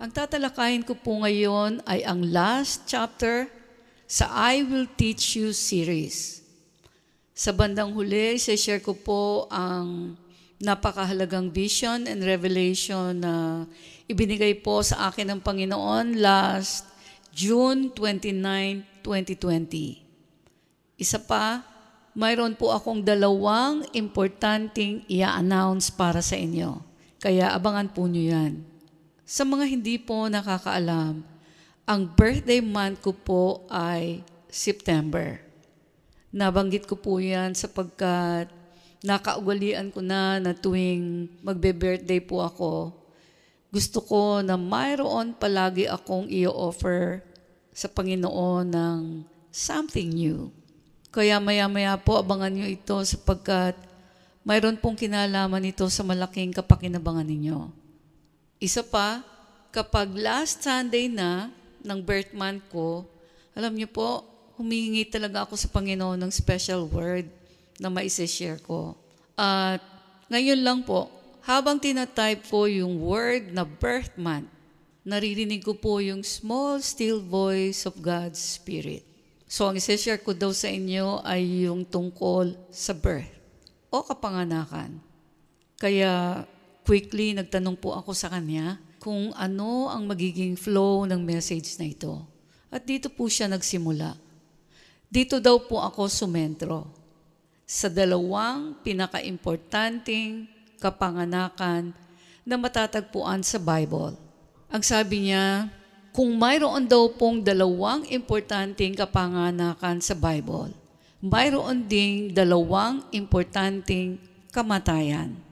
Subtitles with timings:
[0.00, 3.44] Ang tatalakayin ko po ngayon ay ang last chapter
[4.08, 6.40] sa I Will Teach You series.
[7.36, 10.16] Sa bandang huli, share ko po ang
[10.56, 13.68] napakahalagang vision and revelation na
[14.08, 16.88] ibinigay po sa akin ng Panginoon last
[17.36, 20.96] June 29, 2020.
[20.96, 21.60] Isa pa,
[22.16, 26.80] mayroon po akong dalawang importanteng i-announce para sa inyo.
[27.20, 28.69] Kaya abangan po nyo yan.
[29.30, 31.22] Sa mga hindi po nakakaalam,
[31.86, 35.38] ang birthday month ko po ay September.
[36.34, 38.50] Nabanggit ko po yan sapagkat
[39.06, 42.90] nakaugalian ko na na tuwing magbe-birthday po ako,
[43.70, 47.22] gusto ko na mayroon palagi akong i-offer
[47.70, 49.00] sa Panginoon ng
[49.54, 50.50] something new.
[51.14, 53.78] Kaya maya-maya po abangan nyo ito sapagkat
[54.42, 57.79] mayroon pong kinalaman ito sa malaking kapakinabangan ninyo.
[58.60, 59.24] Isa pa,
[59.72, 61.48] kapag last Sunday na
[61.80, 63.08] ng birth month ko,
[63.56, 64.20] alam niyo po,
[64.60, 67.24] humihingi talaga ako sa Panginoon ng special word
[67.80, 68.92] na maisishare ko.
[69.32, 69.80] At
[70.28, 71.08] ngayon lang po,
[71.40, 74.52] habang tinatype ko yung word na birth month,
[75.08, 79.00] naririnig ko po yung small, still voice of God's Spirit.
[79.48, 83.32] So ang isishare ko daw sa inyo ay yung tungkol sa birth
[83.88, 85.00] o kapanganakan.
[85.80, 86.44] Kaya
[86.90, 92.26] quickly nagtanong po ako sa kanya kung ano ang magiging flow ng message na ito.
[92.66, 94.18] At dito po siya nagsimula.
[95.06, 96.90] Dito daw po ako sumentro
[97.62, 100.50] sa dalawang pinakaimportanteng
[100.82, 101.94] kapanganakan
[102.42, 104.18] na matatagpuan sa Bible.
[104.66, 105.70] Ang sabi niya,
[106.10, 110.74] kung mayroon daw pong dalawang importanteng kapanganakan sa Bible,
[111.22, 114.18] mayroon ding dalawang importanteng
[114.50, 115.49] kamatayan.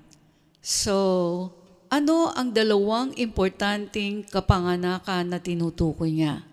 [0.59, 0.97] So,
[1.89, 6.44] ano ang dalawang importanteng kapanganakan na tinutukoy niya?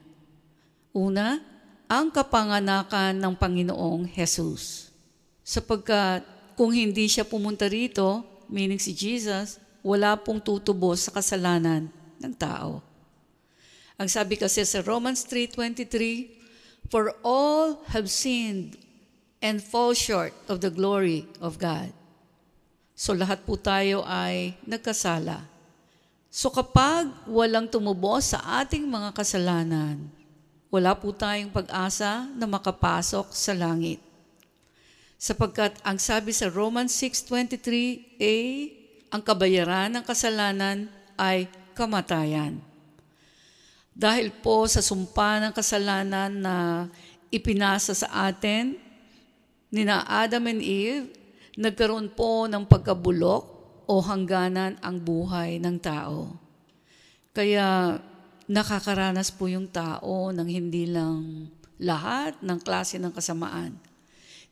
[0.96, 1.44] Una,
[1.92, 4.90] ang kapanganakan ng Panginoong Jesus
[5.46, 6.26] sapagkat
[6.56, 12.82] kung hindi siya pumunta rito, meaning si Jesus, wala pong tutubos sa kasalanan ng tao.
[14.00, 18.80] Ang sabi kasi sa Romans 3.23, For all have sinned
[19.44, 21.92] and fall short of the glory of God.
[22.96, 25.44] So lahat po tayo ay nagkasala.
[26.32, 30.08] So kapag walang tumubos sa ating mga kasalanan,
[30.72, 34.00] wala po tayong pag-asa na makapasok sa langit.
[35.20, 38.36] Sapagkat ang sabi sa Romans 6.23a,
[39.12, 42.60] ang kabayaran ng kasalanan ay kamatayan.
[43.96, 46.56] Dahil po sa sumpa ng kasalanan na
[47.32, 48.76] ipinasa sa atin,
[49.72, 51.25] ni na Adam and Eve,
[51.56, 53.44] nagkaroon po ng pagkabulok
[53.88, 56.36] o hangganan ang buhay ng tao.
[57.36, 58.00] Kaya
[58.48, 61.50] nakakaranas po yung tao ng hindi lang
[61.82, 63.76] lahat ng klase ng kasamaan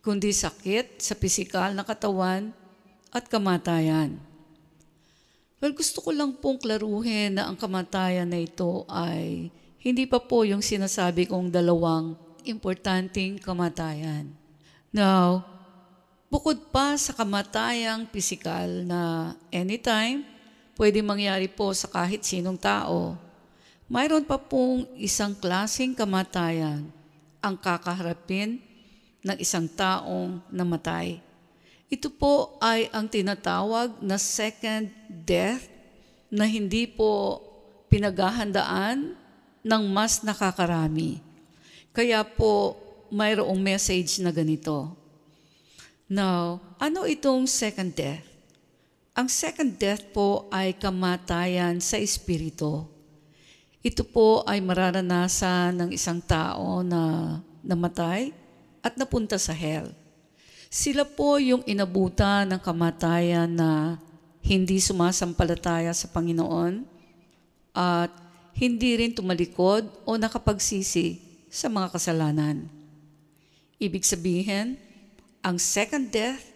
[0.03, 2.51] kundi sakit sa pisikal na katawan
[3.15, 4.19] at kamatayan.
[5.63, 9.47] Well, gusto ko lang pong klaruhin na ang kamatayan na ito ay
[9.79, 14.35] hindi pa po yung sinasabi kong dalawang importanteng kamatayan.
[14.91, 15.47] Now,
[16.33, 20.25] bukod pa sa kamatayang pisikal na anytime,
[20.73, 23.13] pwede mangyari po sa kahit sinong tao,
[23.85, 26.89] mayroon pa pong isang klaseng kamatayan
[27.37, 28.57] ang kakaharapin
[29.21, 31.21] ng isang taong namatay.
[31.93, 35.69] Ito po ay ang tinatawag na second death
[36.33, 37.45] na hindi po
[37.93, 39.13] pinaghahandaan
[39.61, 41.21] ng mas nakakarami.
[41.93, 42.73] Kaya po
[43.13, 45.02] mayroong message na ganito.
[46.13, 48.21] Now, ano itong second death?
[49.17, 52.85] Ang second death po ay kamatayan sa espiritu.
[53.81, 58.29] Ito po ay mararanasan ng isang tao na namatay
[58.85, 59.89] at napunta sa hell.
[60.69, 63.97] Sila po yung inabutan ng kamatayan na
[64.45, 66.85] hindi sumasampalataya sa Panginoon
[67.73, 68.13] at
[68.53, 71.17] hindi rin tumalikod o nakapagsisi
[71.49, 72.69] sa mga kasalanan.
[73.81, 74.77] Ibig sabihin,
[75.43, 76.49] ang second death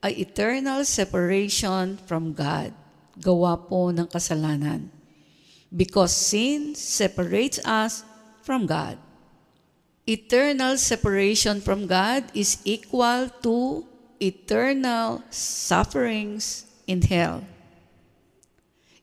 [0.00, 2.72] ay eternal separation from God,
[3.20, 4.88] gawa po ng kasalanan.
[5.68, 8.02] Because sin separates us
[8.40, 8.96] from God
[10.06, 13.82] eternal separation from God is equal to
[14.22, 17.42] eternal sufferings in hell.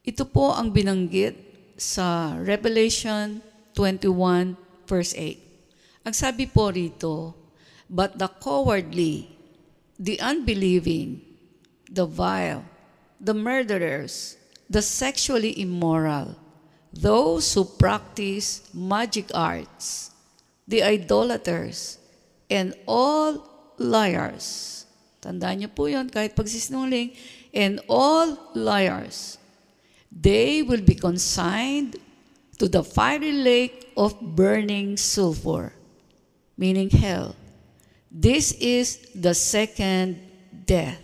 [0.07, 1.35] Ito po ang binanggit
[1.75, 3.43] sa Revelation
[3.75, 4.55] 21
[4.87, 6.07] verse 8.
[6.07, 7.35] Ang sabi po rito,
[7.93, 9.29] But the cowardly,
[10.01, 11.21] the unbelieving,
[11.85, 12.65] the vile,
[13.21, 14.35] the murderers,
[14.67, 16.33] the sexually immoral,
[16.89, 20.09] those who practice magic arts,
[20.67, 22.01] the idolaters,
[22.49, 23.45] and all
[23.77, 24.89] liars.
[25.21, 27.13] Tandaan niyo po yun, kahit pagsisinungaling,
[27.53, 29.37] and all liars.
[30.09, 32.01] They will be consigned
[32.57, 35.77] to the fiery lake of burning sulfur,
[36.57, 37.37] meaning hell.
[38.13, 40.21] This is the second
[40.53, 41.01] death.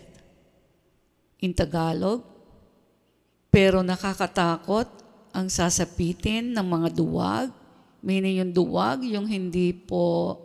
[1.42, 2.22] In Tagalog,
[3.50, 4.86] pero nakakatakot
[5.34, 7.50] ang sasapitin ng mga duwag,
[7.98, 10.38] meaning yung duwag, yung hindi po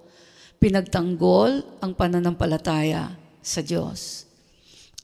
[0.58, 3.14] pinagtanggol ang pananampalataya
[3.46, 4.26] sa Diyos.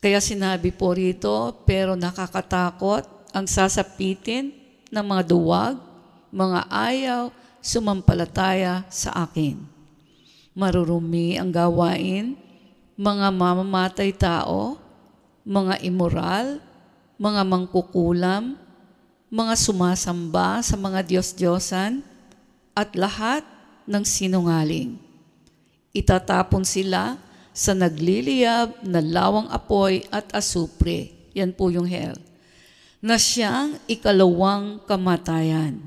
[0.02, 3.06] Kaya sinabi po rito, pero nakakatakot
[3.38, 4.50] ang sasapitin
[4.90, 5.78] ng mga duwag,
[6.34, 7.30] mga ayaw,
[7.62, 9.81] sumampalataya sa akin.
[10.52, 12.36] Marurumi ang gawain,
[13.00, 14.76] mga mamamatay tao,
[15.48, 16.60] mga immoral,
[17.16, 18.60] mga mangkukulam,
[19.32, 22.04] mga sumasamba sa mga Diyos-Diyosan,
[22.76, 23.48] at lahat
[23.88, 25.00] ng sinungaling.
[25.96, 27.16] Itatapon sila
[27.52, 31.12] sa nagliliyab na lawang apoy at asupre.
[31.36, 32.16] Yan po yung hell.
[33.04, 35.80] Na siyang ikalawang kamatayan.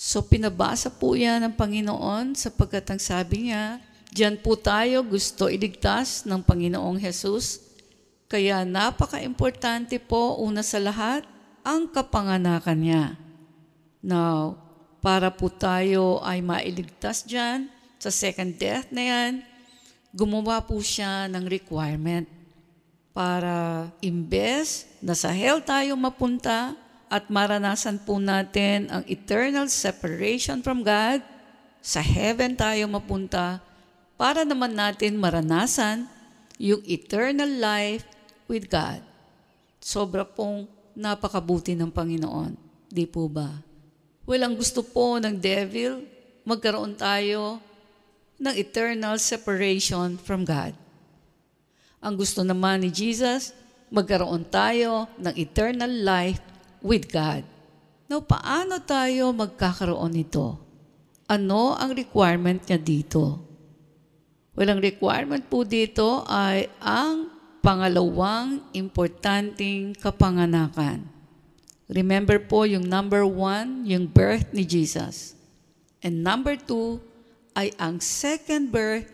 [0.00, 6.24] So pinabasa po yan ng Panginoon sapagkat ang sabi niya, Diyan po tayo gusto iligtas
[6.24, 7.60] ng Panginoong Jesus.
[8.32, 11.28] Kaya napaka-importante po una sa lahat
[11.60, 13.04] ang kapanganakan niya.
[14.00, 14.56] Now,
[15.04, 17.68] para po tayo ay mailigtas dyan
[18.00, 19.44] sa second death na yan,
[20.16, 22.24] gumawa po siya ng requirement
[23.12, 26.72] para imbes na sa hell tayo mapunta
[27.10, 31.18] at maranasan po natin ang eternal separation from God,
[31.82, 33.58] sa heaven tayo mapunta
[34.14, 36.06] para naman natin maranasan
[36.60, 38.06] yung eternal life
[38.46, 39.02] with God.
[39.82, 42.54] Sobra pong napakabuti ng Panginoon.
[42.86, 43.48] Di po ba?
[44.28, 46.04] Well, ang gusto po ng devil,
[46.46, 47.58] magkaroon tayo
[48.38, 50.76] ng eternal separation from God.
[51.98, 53.56] Ang gusto naman ni Jesus,
[53.88, 56.49] magkaroon tayo ng eternal life
[56.84, 57.44] with God.
[58.10, 60.58] Now, paano tayo magkakaroon nito?
[61.30, 63.38] Ano ang requirement niya dito?
[64.58, 67.30] Well, ang requirement po dito ay ang
[67.62, 71.06] pangalawang importanteng kapanganakan.
[71.86, 75.38] Remember po yung number one, yung birth ni Jesus.
[76.02, 76.98] And number two
[77.54, 79.06] ay ang second birth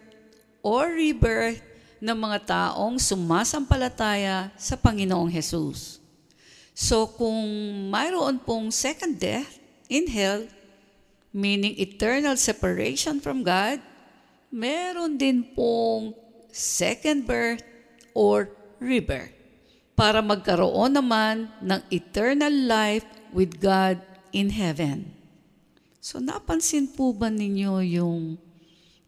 [0.62, 1.60] or rebirth
[1.98, 5.98] ng mga taong sumasampalataya sa Panginoong Jesus.
[6.76, 7.48] So kung
[7.88, 9.56] mayroon pong second death
[9.88, 10.44] in hell,
[11.32, 13.80] meaning eternal separation from God,
[14.52, 16.12] meron din pong
[16.52, 17.64] second birth
[18.12, 19.32] or rebirth
[19.96, 23.96] para magkaroon naman ng eternal life with God
[24.36, 25.08] in heaven.
[26.04, 28.36] So napansin po ba ninyo yung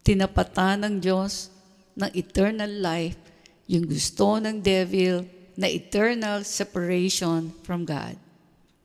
[0.00, 1.52] tinapatan ng Diyos
[2.00, 3.20] ng eternal life,
[3.68, 8.14] yung gusto ng devil na eternal separation from God?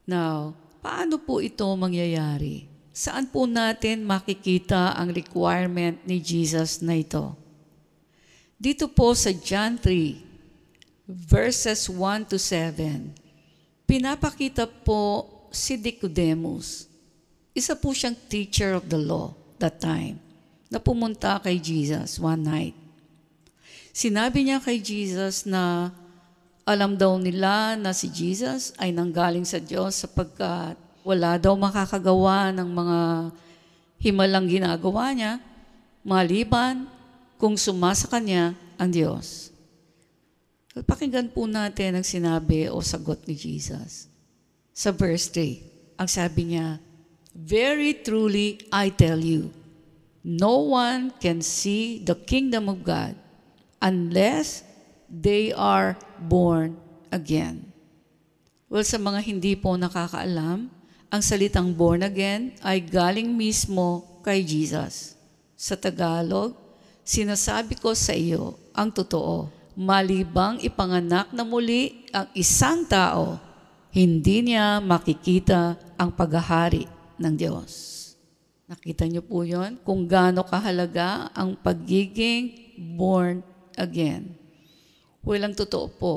[0.09, 2.65] Now, paano po ito mangyayari?
[2.89, 7.37] Saan po natin makikita ang requirement ni Jesus na ito?
[8.57, 10.17] Dito po sa John 3,
[11.05, 13.13] verses 1 to 7,
[13.85, 16.89] pinapakita po si Nicodemus.
[17.53, 20.17] Isa po siyang teacher of the law that time
[20.73, 22.75] na pumunta kay Jesus one night.
[23.93, 25.93] Sinabi niya kay Jesus na
[26.63, 32.69] alam daw nila na si Jesus ay nanggaling sa Diyos sapagkat wala daw makakagawa ng
[32.71, 32.99] mga
[33.99, 35.43] himalang ginagawa niya,
[36.03, 36.87] maliban
[37.35, 39.51] kung sumasa kanya ang Diyos.
[40.73, 44.07] Pakinggan po natin ang sinabi o sagot ni Jesus.
[44.71, 46.79] Sa verse 3, ang sabi niya,
[47.35, 49.51] Very truly I tell you,
[50.23, 53.13] no one can see the kingdom of God
[53.83, 54.65] unless
[55.13, 56.73] they are born
[57.13, 57.69] again.
[58.65, 60.73] Well, sa mga hindi po nakakaalam,
[61.13, 65.13] ang salitang born again ay galing mismo kay Jesus.
[65.53, 66.57] Sa Tagalog,
[67.05, 69.53] sinasabi ko sa iyo ang totoo.
[69.77, 73.37] Malibang ipanganak na muli ang isang tao,
[73.93, 76.89] hindi niya makikita ang paghahari
[77.21, 77.93] ng Diyos.
[78.65, 83.45] Nakita niyo po yon kung gaano kahalaga ang pagiging born
[83.77, 84.42] again.
[85.23, 86.15] Walang totoo po.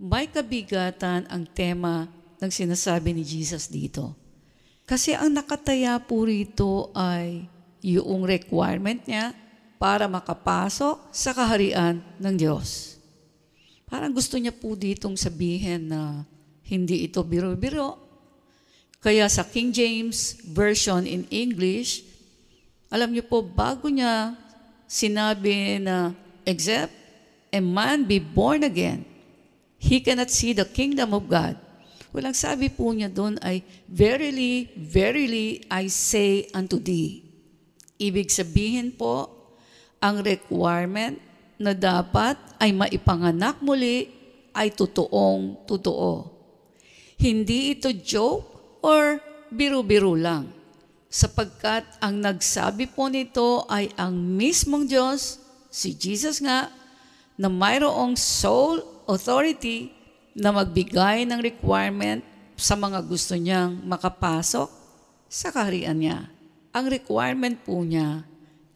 [0.00, 2.08] May kabigatan ang tema
[2.40, 4.16] ng sinasabi ni Jesus dito.
[4.88, 7.46] Kasi ang nakataya po rito ay
[7.84, 9.36] yung requirement niya
[9.76, 12.96] para makapasok sa kaharian ng Diyos.
[13.86, 16.24] Parang gusto niya po ditong sabihin na
[16.64, 18.00] hindi ito biro-biro.
[19.02, 22.06] Kaya sa King James Version in English,
[22.88, 24.38] alam niyo po, bago niya
[24.86, 26.14] sinabi na,
[26.46, 27.01] except
[27.52, 29.04] a man be born again,
[29.76, 31.60] he cannot see the kingdom of God.
[32.12, 37.24] Walang sabi po niya doon ay, Verily, verily, I say unto thee.
[38.00, 39.28] Ibig sabihin po,
[40.02, 41.16] ang requirement
[41.60, 44.10] na dapat ay maipanganak muli
[44.52, 46.28] ay totoong totoo.
[47.16, 50.50] Hindi ito joke or biro-biro lang.
[51.12, 56.72] Sapagkat ang nagsabi po nito ay ang mismong Diyos, si Jesus nga,
[57.42, 58.78] na mayroong soul
[59.10, 59.90] authority
[60.30, 62.22] na magbigay ng requirement
[62.54, 64.70] sa mga gusto niyang makapasok
[65.26, 66.30] sa kaharian niya.
[66.70, 68.22] Ang requirement po niya,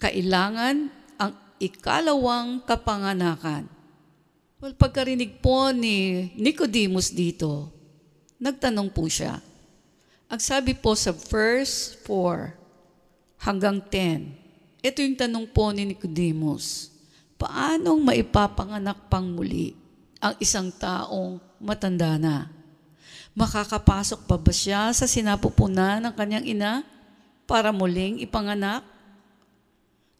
[0.02, 1.32] kailangan ang
[1.62, 3.70] ikalawang kapanganakan.
[4.58, 7.70] Well, pagkarinig po ni Nicodemus dito,
[8.42, 9.38] nagtanong po siya.
[10.26, 16.95] Ang sabi po sa verse 4 hanggang 10, ito yung tanong po ni Nicodemus,
[17.36, 19.76] paanong maipapanganak pang muli
[20.20, 22.48] ang isang taong matanda na.
[23.36, 26.72] Makakapasok pa ba siya sa sinapupunan ng kanyang ina
[27.44, 28.80] para muling ipanganak?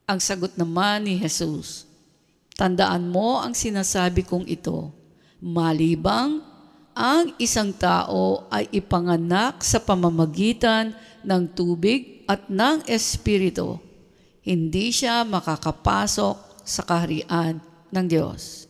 [0.07, 1.87] Ang sagot naman ni Jesus,
[2.57, 4.89] Tandaan mo ang sinasabi kong ito,
[5.45, 6.41] malibang
[6.97, 13.77] ang isang tao ay ipanganak sa pamamagitan ng tubig at ng espiritu.
[14.41, 17.63] Hindi siya makakapasok sa kaharian
[17.95, 18.67] ng Diyos.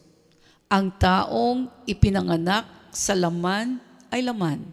[0.69, 3.81] Ang taong ipinanganak sa laman
[4.13, 4.69] ay laman,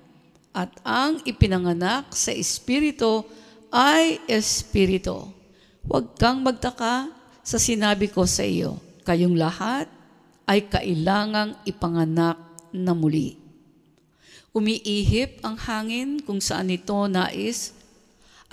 [0.54, 3.26] at ang ipinanganak sa espiritu
[3.74, 5.34] ay espiritu.
[5.88, 7.10] Huwag kang magtaka
[7.42, 9.90] sa sinabi ko sa iyo, kayong lahat
[10.48, 12.38] ay kailangang ipanganak
[12.72, 13.36] na muli.
[14.54, 17.74] Umiihip ang hangin kung saan ito nais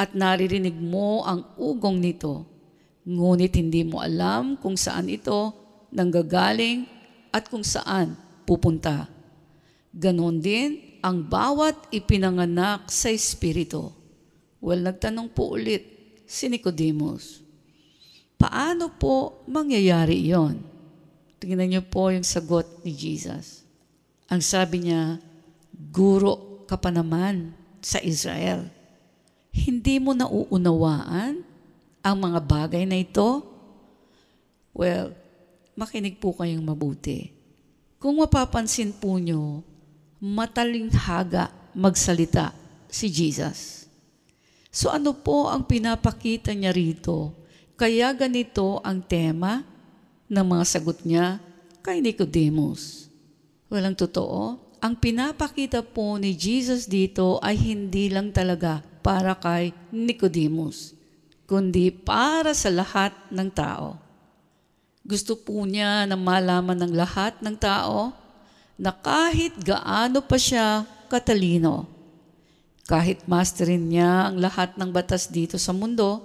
[0.00, 2.50] at naririnig mo ang ugong nito.
[3.10, 5.50] Ngunit hindi mo alam kung saan ito
[5.90, 6.86] nanggagaling
[7.34, 8.14] at kung saan
[8.46, 9.10] pupunta.
[9.90, 13.90] Ganon din ang bawat ipinanganak sa Espiritu.
[14.62, 15.82] Well, nagtanong po ulit
[16.30, 17.42] si Nicodemus,
[18.38, 20.62] paano po mangyayari yon?
[21.42, 23.66] Tingnan niyo po yung sagot ni Jesus.
[24.30, 25.18] Ang sabi niya,
[25.90, 28.68] guro ka pa naman sa Israel.
[29.50, 31.50] Hindi mo nauunawaan
[32.00, 33.45] ang mga bagay na ito?
[34.73, 35.12] Well,
[35.76, 37.33] makinig po kayong mabuti.
[38.00, 39.61] Kung mapapansin po nyo,
[40.21, 42.52] matalinghaga magsalita
[42.88, 43.88] si Jesus.
[44.71, 47.35] So ano po ang pinapakita niya rito?
[47.75, 49.64] Kaya ganito ang tema
[50.30, 51.42] ng mga sagot niya
[51.83, 53.09] kay Nicodemus.
[53.73, 54.61] Walang totoo.
[54.80, 60.97] Ang pinapakita po ni Jesus dito ay hindi lang talaga para kay Nicodemus,
[61.50, 63.99] kundi para sa lahat ng tao.
[65.02, 68.14] Gusto po niya na malaman ng lahat ng tao
[68.78, 71.90] na kahit gaano pa siya katalino,
[72.87, 76.23] kahit masterin niya ang lahat ng batas dito sa mundo,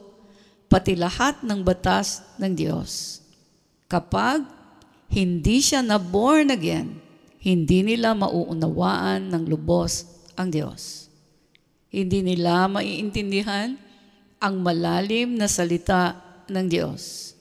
[0.70, 3.26] pati lahat ng batas ng Diyos.
[3.90, 4.46] Kapag
[5.10, 7.02] hindi siya na born again,
[7.42, 10.06] hindi nila mauunawaan ng lubos
[10.38, 11.10] ang Diyos.
[11.90, 13.85] Hindi nila maiintindihan
[14.40, 17.34] ang malalim na salita ng Diyos.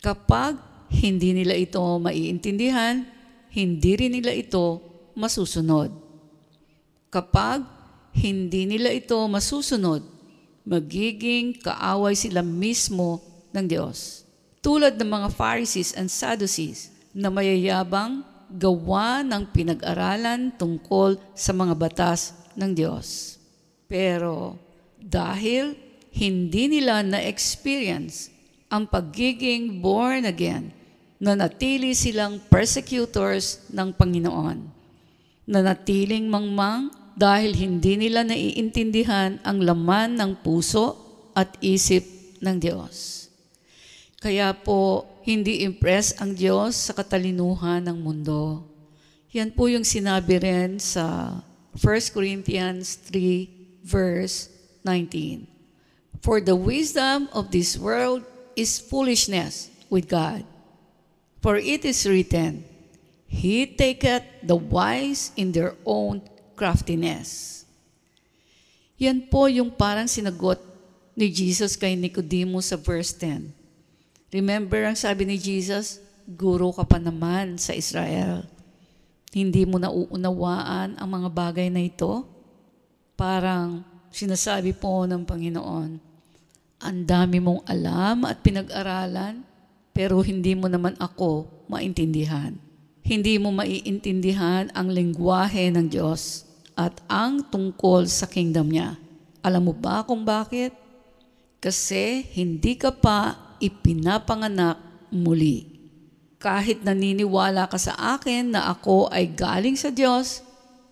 [0.00, 0.58] Kapag
[0.90, 3.06] hindi nila ito maiintindihan,
[3.54, 4.82] hindi rin nila ito
[5.14, 5.90] masusunod.
[7.08, 7.62] Kapag
[8.14, 10.02] hindi nila ito masusunod,
[10.66, 13.22] magiging kaaway sila mismo
[13.54, 14.26] ng Diyos.
[14.64, 22.34] Tulad ng mga Pharisees and Sadducees na mayayabang gawa ng pinag-aralan tungkol sa mga batas
[22.58, 23.38] ng Diyos.
[23.86, 24.56] Pero
[24.98, 25.83] dahil
[26.14, 28.30] hindi nila na-experience
[28.70, 30.70] ang pagiging born again,
[31.18, 34.58] na natili silang persecutors ng Panginoon,
[35.46, 40.98] na natiling mangmang dahil hindi nila naiintindihan ang laman ng puso
[41.34, 42.02] at isip
[42.42, 43.26] ng Diyos.
[44.18, 48.66] Kaya po, hindi impress ang Diyos sa katalinuhan ng mundo.
[49.34, 51.38] Yan po yung sinabi rin sa
[51.74, 54.50] 1 Corinthians 3 verse
[54.86, 55.53] 19.
[56.24, 58.24] For the wisdom of this world
[58.56, 60.48] is foolishness with God.
[61.44, 62.64] For it is written,
[63.28, 66.24] He taketh the wise in their own
[66.56, 67.68] craftiness.
[68.96, 70.64] Yan po yung parang sinagot
[71.12, 73.52] ni Jesus kay Nicodemus sa verse 10.
[74.32, 78.48] Remember ang sabi ni Jesus, Guro ka pa naman sa Israel.
[79.28, 82.24] Hindi mo nauunawaan ang mga bagay na ito?
[83.12, 86.13] Parang sinasabi po ng Panginoon,
[86.84, 89.40] ang dami mong alam at pinag-aralan,
[89.96, 92.54] pero hindi mo naman ako maintindihan.
[93.04, 96.44] Hindi mo maiintindihan ang lingwahe ng Diyos
[96.76, 98.96] at ang tungkol sa kingdom niya.
[99.44, 100.72] Alam mo ba kung bakit?
[101.60, 105.68] Kasi hindi ka pa ipinapanganak muli.
[106.40, 110.44] Kahit naniniwala ka sa akin na ako ay galing sa Diyos,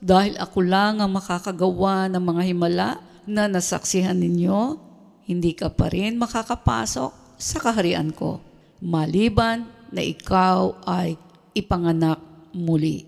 [0.02, 2.90] dahil ako lang ang makakagawa ng mga himala
[3.28, 4.91] na nasaksihan ninyo,
[5.26, 8.38] hindi ka pa rin makakapasok sa kaharian ko,
[8.82, 11.18] maliban na ikaw ay
[11.54, 12.18] ipanganak
[12.54, 13.06] muli.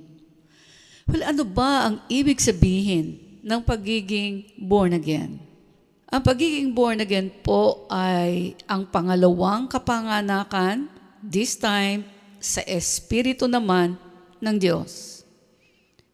[1.05, 5.37] Well, ano ba ang ibig sabihin ng pagiging born again?
[6.09, 10.89] Ang pagiging born again po ay ang pangalawang kapanganakan,
[11.21, 12.07] this time
[12.41, 13.97] sa Espiritu naman
[14.41, 15.25] ng Diyos.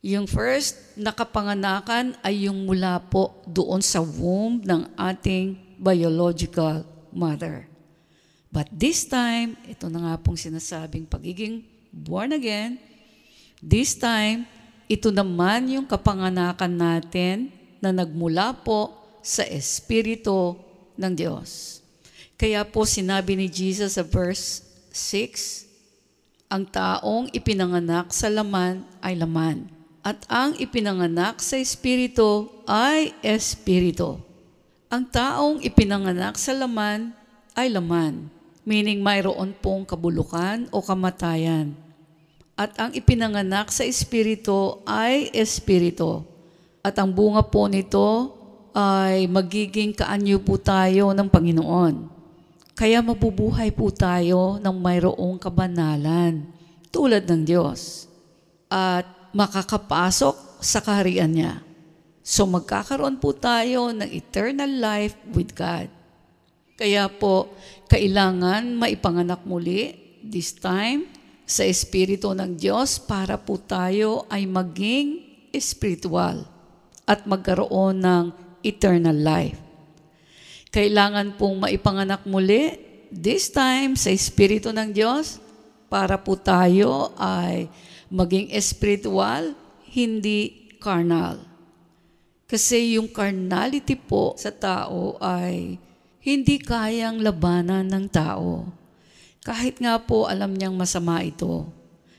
[0.01, 7.65] Yung first na kapanganakan ay yung mula po doon sa womb ng ating biological mother.
[8.53, 12.77] But this time, ito na nga pong sinasabing pagiging born again,
[13.65, 14.45] this time,
[14.85, 17.49] ito naman yung kapanganakan natin
[17.81, 18.93] na nagmula po
[19.25, 20.61] sa Espiritu
[21.01, 21.81] ng Diyos.
[22.37, 25.71] Kaya po sinabi ni Jesus sa verse 6,
[26.51, 29.71] ang taong ipinanganak sa laman ay laman,
[30.03, 34.19] at ang ipinanganak sa espiritu ay espiritu.
[34.91, 37.15] Ang taong ipinanganak sa laman
[37.55, 38.27] ay laman,
[38.67, 41.79] meaning mayroon pong kabulukan o kamatayan.
[42.59, 46.27] At ang ipinanganak sa espiritu ay espiritu.
[46.83, 48.35] At ang bunga po nito
[48.75, 52.11] ay magiging kaanyo po tayo ng Panginoon.
[52.75, 56.51] Kaya mabubuhay po tayo ng mayroong kabanalan
[56.91, 58.11] tulad ng Diyos
[58.67, 61.70] at makakapasok sa kaharian niya.
[62.31, 65.91] So magkakaroon po tayo ng eternal life with God.
[66.79, 67.51] Kaya po,
[67.91, 71.11] kailangan maipanganak muli this time
[71.43, 76.47] sa Espiritu ng Diyos para po tayo ay maging espiritual
[77.03, 78.25] at magkaroon ng
[78.63, 79.59] eternal life.
[80.71, 82.79] Kailangan pong maipanganak muli,
[83.11, 85.43] this time sa Espiritu ng Diyos,
[85.91, 87.67] para po tayo ay
[88.07, 89.59] maging espiritual,
[89.91, 91.50] hindi carnal.
[92.51, 95.79] Kasi yung carnality po sa tao ay
[96.19, 98.67] hindi kayang labanan ng tao.
[99.47, 101.71] Kahit nga po alam niyang masama ito.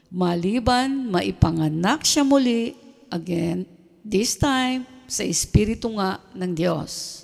[0.08, 2.80] Maliban, maipanganak siya muli,
[3.12, 3.67] again,
[4.08, 7.24] this time, sa Espiritu nga ng Diyos.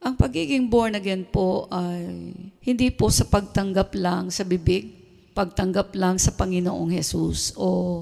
[0.00, 2.32] Ang pagiging born again po ay
[2.64, 4.88] hindi po sa pagtanggap lang sa bibig,
[5.36, 8.00] pagtanggap lang sa Panginoong Hesus o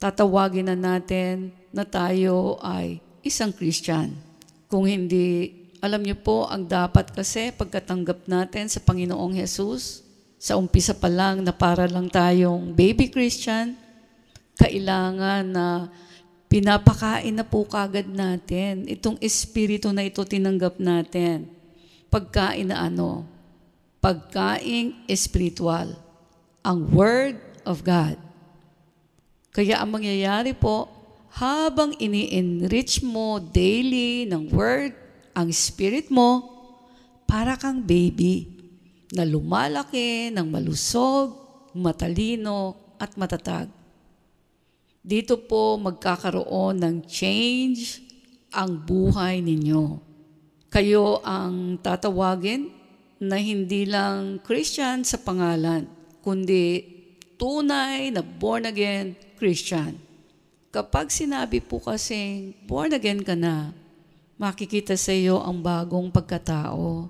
[0.00, 4.16] tatawagin na natin na tayo ay isang Christian.
[4.66, 5.52] Kung hindi,
[5.84, 10.02] alam niyo po, ang dapat kasi pagkatanggap natin sa Panginoong Hesus,
[10.40, 13.76] sa umpisa pa lang na para lang tayong baby Christian,
[14.56, 15.66] kailangan na
[16.50, 18.82] Pinapakain na po kagad natin.
[18.90, 21.46] Itong espiritu na ito tinanggap natin.
[22.10, 23.22] Pagkain na ano?
[24.02, 25.94] Pagkaing espiritual.
[26.66, 28.18] Ang Word of God.
[29.50, 30.86] Kaya ang mangyayari po,
[31.34, 34.94] habang ini-enrich mo daily ng Word,
[35.34, 36.58] ang spirit mo,
[37.26, 38.50] para kang baby
[39.14, 41.34] na lumalaki ng malusog,
[41.74, 43.70] matalino, at matatag.
[45.00, 48.04] Dito po magkakaroon ng change
[48.52, 49.96] ang buhay ninyo.
[50.68, 52.68] Kayo ang tatawagin
[53.16, 55.88] na hindi lang Christian sa pangalan,
[56.20, 56.99] kundi
[57.40, 59.96] tunay na born again Christian.
[60.68, 63.72] Kapag sinabi po kasing born again ka na,
[64.36, 67.08] makikita sa iyo ang bagong pagkatao.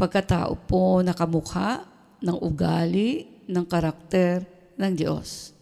[0.00, 1.84] Pagkatao po na kamukha
[2.24, 4.48] ng ugali, ng karakter
[4.80, 5.52] ng Diyos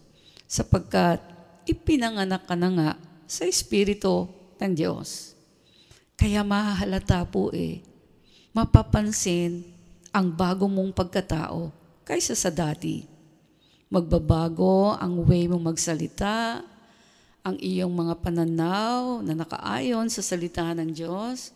[0.46, 1.18] sapagkat
[1.66, 2.90] ipinanganak ka na nga
[3.26, 4.30] sa Espiritu
[4.62, 5.34] ng Diyos.
[6.14, 7.82] Kaya mahahalata po eh,
[8.54, 9.66] mapapansin
[10.14, 11.74] ang bago mong pagkatao
[12.06, 13.15] kaysa sa dati.
[13.90, 16.62] Magbabago ang way mong magsalita,
[17.46, 21.54] ang iyong mga pananaw na nakaayon sa salita ng Diyos.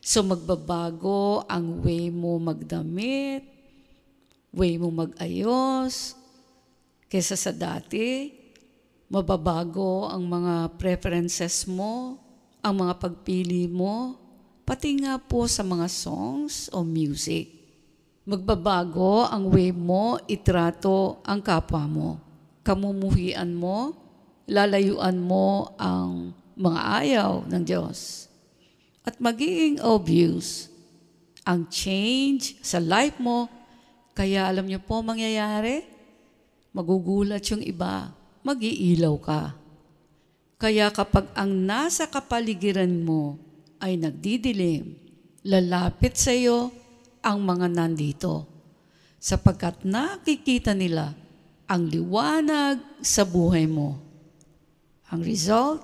[0.00, 3.44] So magbabago ang way mo magdamit,
[4.56, 6.16] way mo magayos,
[7.06, 8.34] Kesa sa dati,
[9.06, 12.18] mababago ang mga preferences mo,
[12.58, 14.18] ang mga pagpili mo,
[14.66, 17.55] pati nga po sa mga songs o music.
[18.26, 22.10] Magbabago ang way mo itrato ang kapwa mo.
[22.66, 23.94] Kamumuhian mo,
[24.50, 28.26] lalayuan mo ang mga ayaw ng Diyos.
[29.06, 30.66] At magiging obvious
[31.46, 33.46] ang change sa life mo.
[34.10, 35.86] Kaya alam niyo po mangyayari?
[36.74, 38.10] Magugulat yung iba.
[38.42, 39.54] Mag-iilaw ka.
[40.58, 43.38] Kaya kapag ang nasa kapaligiran mo
[43.78, 44.98] ay nagdidilim,
[45.46, 46.74] lalapit sa iyo
[47.26, 48.46] ang mga nandito.
[49.18, 51.10] Sapagkat nakikita nila
[51.66, 53.98] ang liwanag sa buhay mo.
[55.10, 55.82] Ang result,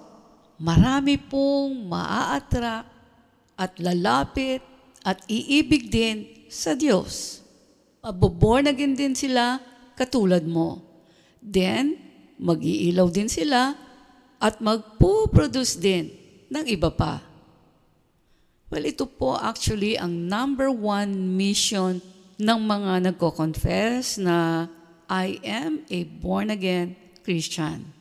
[0.62, 2.86] marami pong maa-attract
[3.58, 4.62] at lalapit
[5.02, 7.42] at iibig din sa Diyos.
[8.06, 9.58] Maboborn again din sila
[9.98, 10.78] katulad mo.
[11.42, 11.98] Then,
[12.38, 13.74] mag-iilaw din sila
[14.38, 16.10] at magpo-produce din
[16.46, 17.31] ng iba pa.
[18.72, 22.00] Well, ito po actually ang number one mission
[22.40, 24.64] ng mga nagko-confess na
[25.12, 27.92] I am a born-again Christian.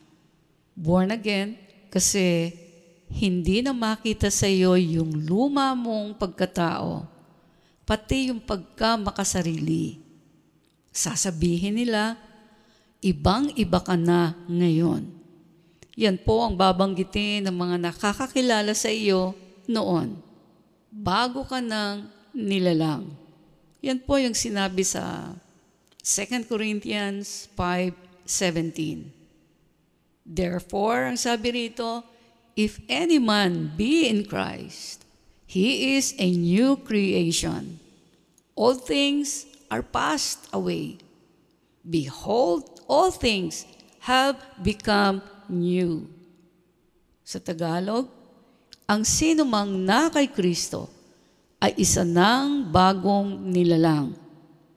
[0.71, 1.59] Born again
[1.91, 2.55] kasi
[3.11, 7.03] hindi na makita sa iyo yung luma mong pagkatao,
[7.83, 9.99] pati yung pagka makasarili.
[10.87, 12.15] Sasabihin nila,
[13.03, 15.03] ibang-iba ka na ngayon.
[15.99, 19.35] Yan po ang babanggitin ng mga nakakakilala sa iyo
[19.67, 20.20] noon.
[20.91, 23.15] Bago ka nang nilalang.
[23.79, 25.33] Yan po yung sinabi sa
[26.03, 29.07] 2 Corinthians 5.17.
[30.27, 32.03] Therefore, ang sabi rito,
[32.59, 35.07] if any man be in Christ,
[35.47, 37.79] he is a new creation.
[38.59, 40.99] All things are passed away.
[41.87, 43.65] Behold, all things
[44.05, 46.05] have become new.
[47.23, 48.11] Sa Tagalog,
[48.91, 50.91] ang sino mang na kay Kristo
[51.63, 54.19] ay isa ng bagong nilalang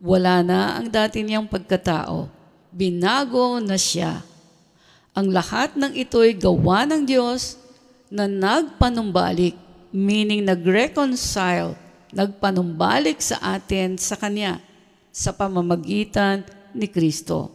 [0.05, 2.29] wala na ang dati niyang pagkatao.
[2.69, 4.21] Binago na siya.
[5.17, 7.57] Ang lahat ng ito'y gawa ng Diyos
[8.13, 9.57] na nagpanumbalik,
[9.89, 11.73] meaning nag-reconcile,
[12.13, 14.61] nagpanumbalik sa atin sa Kanya
[15.09, 16.45] sa pamamagitan
[16.77, 17.49] ni Kristo.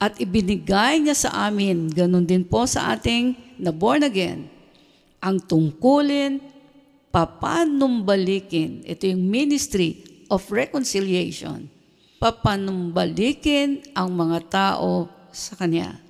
[0.00, 4.50] At ibinigay niya sa amin, ganun din po sa ating na born again,
[5.20, 6.40] ang tungkulin,
[7.12, 8.82] papanumbalikin.
[8.88, 11.68] Ito yung ministry of reconciliation,
[12.18, 16.00] papanumbalikin ang mga tao sa Kanya.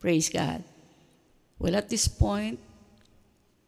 [0.00, 0.64] Praise God.
[1.56, 2.60] Well, at this point,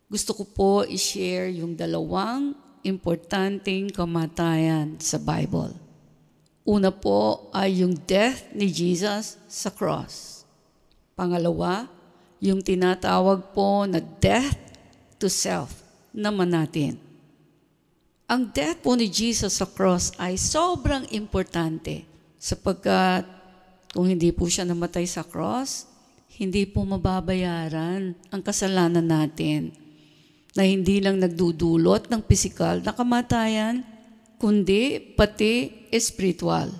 [0.06, 2.54] gusto ko po i-share yung dalawang
[2.86, 5.74] importanteng kamatayan sa Bible.
[6.66, 10.42] Una po ay yung death ni Jesus sa cross.
[11.18, 11.90] Pangalawa,
[12.40, 14.56] yung tinatawag po na death
[15.16, 15.80] to self
[16.12, 17.00] naman natin.
[18.26, 22.02] Ang death po ni Jesus sa cross ay sobrang importante
[22.42, 23.22] sapagkat
[23.94, 25.86] kung hindi po siya namatay sa cross,
[26.36, 29.72] hindi po mababayaran ang kasalanan natin
[30.58, 33.86] na hindi lang nagdudulot ng pisikal na kamatayan,
[34.36, 36.72] kundi pati espiritual.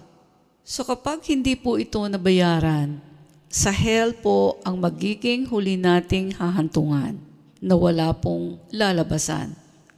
[0.66, 3.05] So kapag hindi po ito nabayaran,
[3.46, 7.18] sa hell po ang magiging huli nating hahantungan
[7.62, 9.54] na wala pong lalabasan.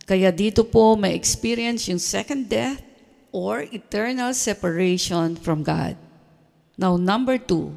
[0.08, 2.80] Kaya dito po may experience yung second death
[3.28, 5.96] or eternal separation from God.
[6.80, 7.76] Now, number two,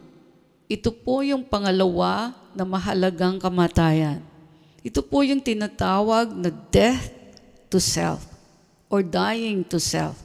[0.72, 4.24] ito po yung pangalawa na mahalagang kamatayan.
[4.80, 7.12] Ito po yung tinatawag na death
[7.68, 8.24] to self
[8.88, 10.16] or dying to self.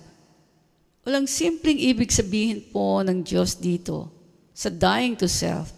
[1.03, 4.16] Walang simpleng ibig sabihin po ng Diyos dito
[4.57, 5.77] sa dying to self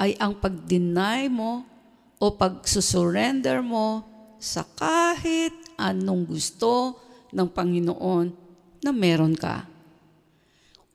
[0.00, 1.68] ay ang pag-deny mo
[2.16, 4.00] o pag-surrender mo
[4.40, 6.96] sa kahit anong gusto
[7.28, 8.32] ng Panginoon
[8.80, 9.68] na meron ka.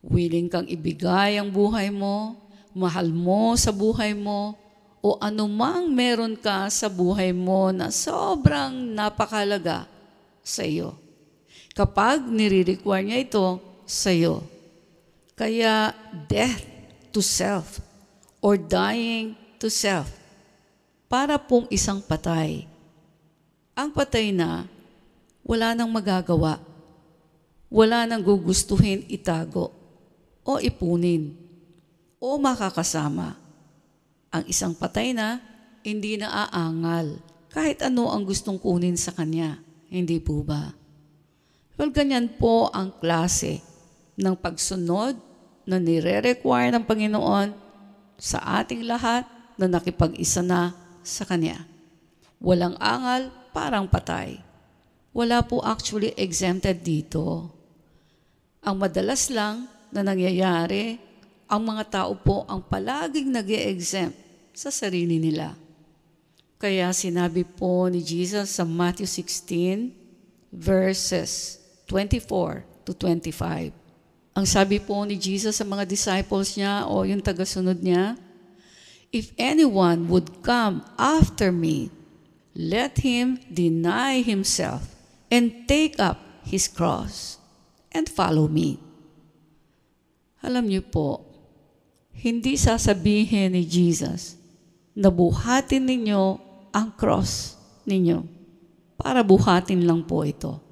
[0.02, 2.34] Willing kang ibigay ang buhay mo,
[2.74, 4.58] mahal mo sa buhay mo,
[5.02, 9.86] o anumang meron ka sa buhay mo na sobrang napakalaga
[10.42, 10.98] sa iyo.
[11.74, 13.46] Kapag nire-require niya ito
[13.86, 14.42] sa iyo.
[15.38, 15.90] Kaya
[16.26, 16.71] death
[17.12, 17.78] to self
[18.40, 20.10] or dying to self
[21.06, 22.72] para pong isang patay
[23.72, 24.68] ang patay na,
[25.40, 26.60] wala nang magagawa.
[27.72, 29.72] Wala nang gugustuhin itago
[30.44, 31.32] o ipunin
[32.20, 33.40] o makakasama.
[34.28, 35.40] Ang isang patay na,
[35.80, 37.16] hindi na aangal
[37.48, 39.56] kahit ano ang gustong kunin sa kanya.
[39.88, 40.76] Hindi po ba?
[41.80, 43.64] Well, ganyan po ang klase
[44.20, 45.16] ng pagsunod
[45.66, 47.48] na nire-require ng Panginoon
[48.18, 49.26] sa ating lahat
[49.58, 51.66] na nakipag-isa na sa Kanya.
[52.42, 54.38] Walang angal, parang patay.
[55.12, 57.52] Wala po actually exempted dito.
[58.64, 60.96] Ang madalas lang na nangyayari,
[61.50, 64.16] ang mga tao po ang palaging nag exempt
[64.56, 65.52] sa sarili nila.
[66.56, 69.90] Kaya sinabi po ni Jesus sa Matthew 16
[70.54, 71.58] verses
[71.90, 73.81] 24 to 25.
[74.32, 78.16] Ang sabi po ni Jesus sa mga disciples niya o yung tagasunod niya,
[79.12, 81.92] If anyone would come after me,
[82.56, 84.96] let him deny himself
[85.28, 86.16] and take up
[86.48, 87.36] his cross
[87.92, 88.80] and follow me.
[90.40, 91.28] Alam niyo po,
[92.16, 94.40] hindi sasabihin ni Jesus
[94.96, 96.40] na buhatin ninyo
[96.72, 98.24] ang cross ninyo.
[98.96, 100.71] Para buhatin lang po ito.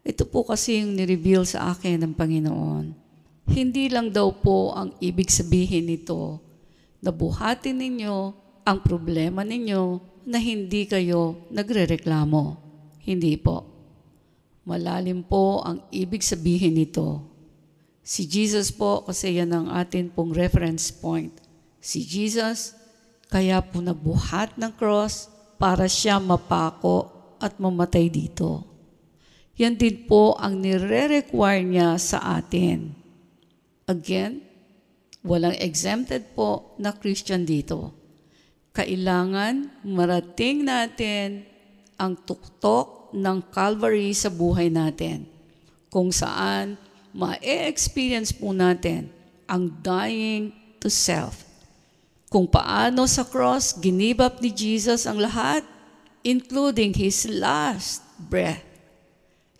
[0.00, 2.84] Ito po kasi yung nireveal sa akin ng Panginoon.
[3.50, 6.40] Hindi lang daw po ang ibig sabihin nito
[7.04, 8.16] na buhatin ninyo
[8.64, 9.82] ang problema ninyo
[10.28, 12.56] na hindi kayo nagrereklamo.
[13.02, 13.66] Hindi po.
[14.68, 17.26] Malalim po ang ibig sabihin nito.
[18.06, 21.34] Si Jesus po, kasi yan ang atin pong reference point.
[21.80, 22.76] Si Jesus,
[23.26, 25.26] kaya po nabuhat ng cross
[25.58, 27.10] para siya mapako
[27.42, 28.69] at mamatay dito.
[29.60, 32.96] Yan din po ang nire-require niya sa atin.
[33.84, 34.40] Again,
[35.20, 37.92] walang exempted po na Christian dito.
[38.72, 41.44] Kailangan marating natin
[42.00, 45.28] ang tuktok ng Calvary sa buhay natin
[45.92, 46.80] kung saan
[47.12, 49.12] ma-experience po natin
[49.44, 51.44] ang dying to self.
[52.32, 55.66] Kung paano sa cross ginibap ni Jesus ang lahat,
[56.24, 58.69] including His last breath.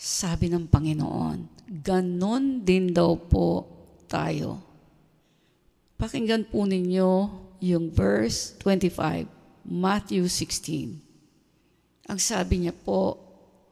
[0.00, 3.68] Sabi ng Panginoon, ganon din daw po
[4.08, 4.56] tayo.
[6.00, 7.28] Pakinggan po ninyo
[7.60, 9.28] yung verse 25,
[9.68, 10.96] Matthew 16.
[12.08, 13.20] Ang sabi niya po,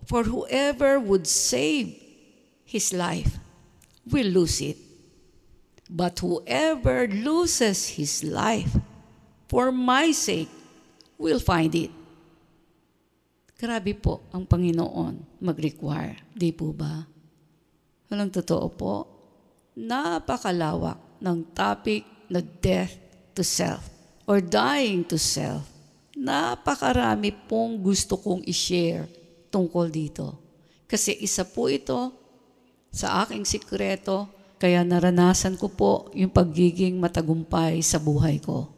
[0.04, 1.96] For whoever would save
[2.68, 3.40] his life
[4.04, 4.76] will lose it.
[5.88, 8.76] But whoever loses his life
[9.48, 10.52] for my sake
[11.16, 11.97] will find it.
[13.58, 16.30] Grabe po ang Panginoon mag-require.
[16.30, 17.02] Di po ba?
[18.06, 18.94] Walang totoo po.
[19.74, 22.94] Napakalawak ng topic na death
[23.34, 23.82] to self
[24.30, 25.66] or dying to self.
[26.14, 29.10] Napakarami pong gusto kong i-share
[29.50, 30.38] tungkol dito.
[30.86, 32.14] Kasi isa po ito
[32.94, 34.30] sa aking sikreto,
[34.62, 38.70] kaya naranasan ko po yung pagiging matagumpay sa buhay ko.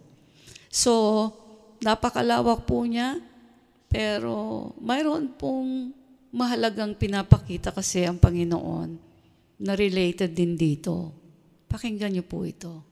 [0.73, 0.93] So,
[1.85, 3.21] napakalawak po niya,
[3.91, 5.91] pero mayroon pong
[6.31, 8.95] mahalagang pinapakita kasi ang Panginoon
[9.61, 11.11] na related din dito.
[11.67, 12.87] Pakinggan niyo po ito.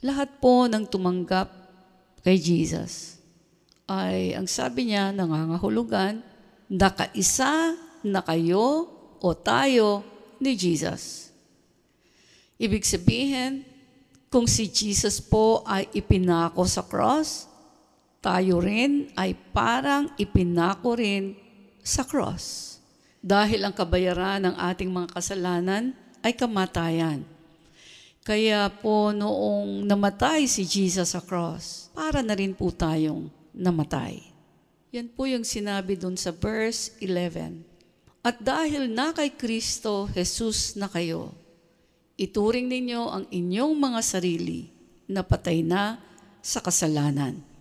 [0.00, 1.52] Lahat po ng tumanggap
[2.24, 3.14] kay Jesus
[3.84, 6.24] ay, ang sabi niya, nangangahulugan,
[6.72, 8.88] nakaisa na kayo
[9.20, 10.00] o tayo
[10.40, 11.28] ni Jesus.
[12.56, 13.60] Ibig sabihin,
[14.32, 17.44] kung si Jesus po ay ipinako sa cross,
[18.24, 21.36] tayo rin ay parang ipinako rin
[21.84, 22.76] sa cross.
[23.20, 25.92] Dahil ang kabayaran ng ating mga kasalanan
[26.24, 27.20] ay kamatayan.
[28.24, 34.32] Kaya po noong namatay si Jesus sa cross, para na rin po tayong namatay.
[34.96, 37.60] Yan po yung sinabi dun sa verse 11.
[38.24, 41.36] At dahil na kay Kristo Jesus na kayo,
[42.16, 44.72] ituring ninyo ang inyong mga sarili
[45.04, 46.00] na patay na
[46.40, 47.53] sa kasalanan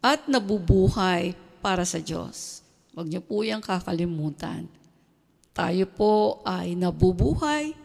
[0.00, 2.64] at nabubuhay para sa Diyos.
[2.96, 4.66] Huwag niyo po yung kakalimutan.
[5.52, 7.76] Tayo po ay nabubuhay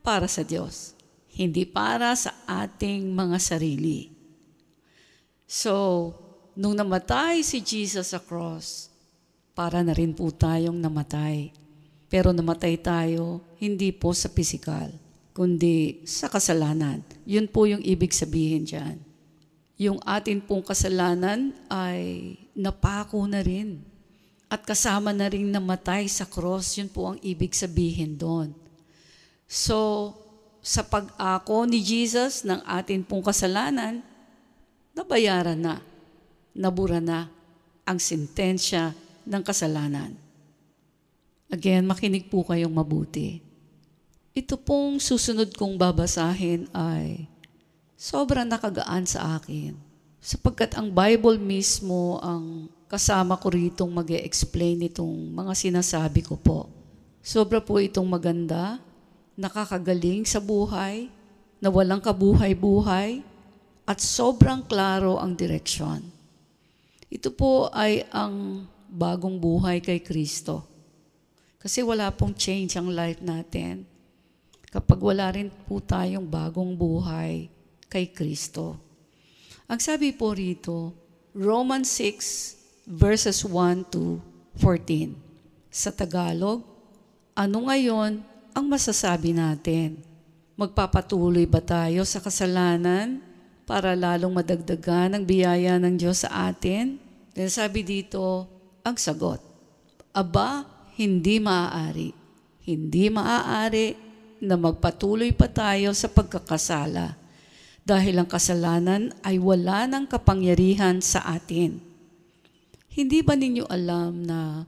[0.00, 0.96] para sa Diyos,
[1.36, 4.08] hindi para sa ating mga sarili.
[5.44, 6.14] So,
[6.56, 8.90] nung namatay si Jesus sa cross,
[9.60, 11.52] para na rin po tayong namatay.
[12.08, 14.88] Pero namatay tayo, hindi po sa pisikal,
[15.36, 17.04] kundi sa kasalanan.
[17.28, 19.09] Yun po yung ibig sabihin dyan.
[19.80, 23.80] Yung atin pong kasalanan ay napako na rin.
[24.52, 28.52] At kasama na rin namatay sa cross, yun po ang ibig sabihin doon.
[29.48, 30.12] So,
[30.60, 34.04] sa pag-ako ni Jesus ng atin pong kasalanan,
[34.92, 35.80] nabayaran na,
[36.52, 37.32] nabura na
[37.88, 38.92] ang sentensya
[39.24, 40.12] ng kasalanan.
[41.48, 43.40] Again, makinig po kayong mabuti.
[44.36, 47.26] Ito pong susunod kong babasahin ay
[48.00, 49.76] sobrang nakagaan sa akin.
[50.24, 56.72] Sapagkat ang Bible mismo ang kasama ko ritong mag explain itong mga sinasabi ko po.
[57.20, 58.80] Sobra po itong maganda,
[59.36, 61.12] nakakagaling sa buhay,
[61.60, 63.20] na walang kabuhay-buhay,
[63.84, 66.00] at sobrang klaro ang direksyon.
[67.12, 70.64] Ito po ay ang bagong buhay kay Kristo.
[71.60, 73.84] Kasi wala pong change ang life natin
[74.72, 77.59] kapag wala rin po tayong bagong buhay
[77.90, 78.78] kay Kristo.
[79.66, 80.94] Ang sabi po rito,
[81.34, 84.22] Romans 6 verses 1 to
[84.58, 85.14] 14.
[85.70, 86.62] Sa Tagalog,
[87.34, 88.22] ano ngayon
[88.54, 90.02] ang masasabi natin?
[90.58, 93.22] Magpapatuloy ba tayo sa kasalanan
[93.62, 96.98] para lalong madagdagan ang biyaya ng Diyos sa atin?
[97.34, 98.50] Then sabi dito,
[98.82, 99.38] ang sagot,
[100.10, 100.66] Aba,
[100.98, 102.10] hindi maaari.
[102.66, 103.94] Hindi maaari
[104.42, 107.19] na magpatuloy pa tayo sa pagkakasala
[107.84, 111.80] dahil ang kasalanan ay wala ng kapangyarihan sa atin.
[112.90, 114.66] Hindi ba ninyo alam na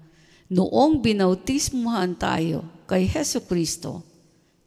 [0.52, 4.04] noong binautismuhan tayo kay Heso Kristo,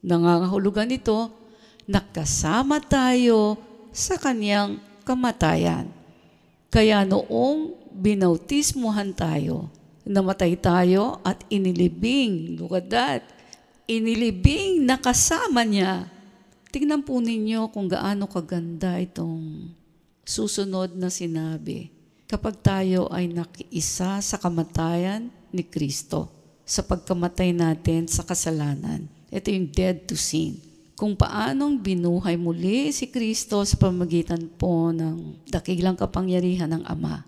[0.02, 1.32] nangangahulugan ito,
[1.86, 3.58] nakasama tayo
[3.96, 5.88] sa kanyang kamatayan.
[6.74, 9.72] Kaya noong binautismuhan tayo,
[10.04, 13.22] namatay tayo at inilibing, look at that,
[13.88, 16.10] inilibing nakasama niya.
[16.76, 19.72] Tingnan po ninyo kung gaano kaganda itong
[20.28, 21.88] susunod na sinabi.
[22.28, 26.28] Kapag tayo ay nakiisa sa kamatayan ni Kristo,
[26.68, 29.08] sa pagkamatay natin sa kasalanan.
[29.32, 30.60] Ito yung dead to sin.
[31.00, 37.24] Kung paanong binuhay muli si Kristo sa pamagitan po ng dakilang kapangyarihan ng Ama.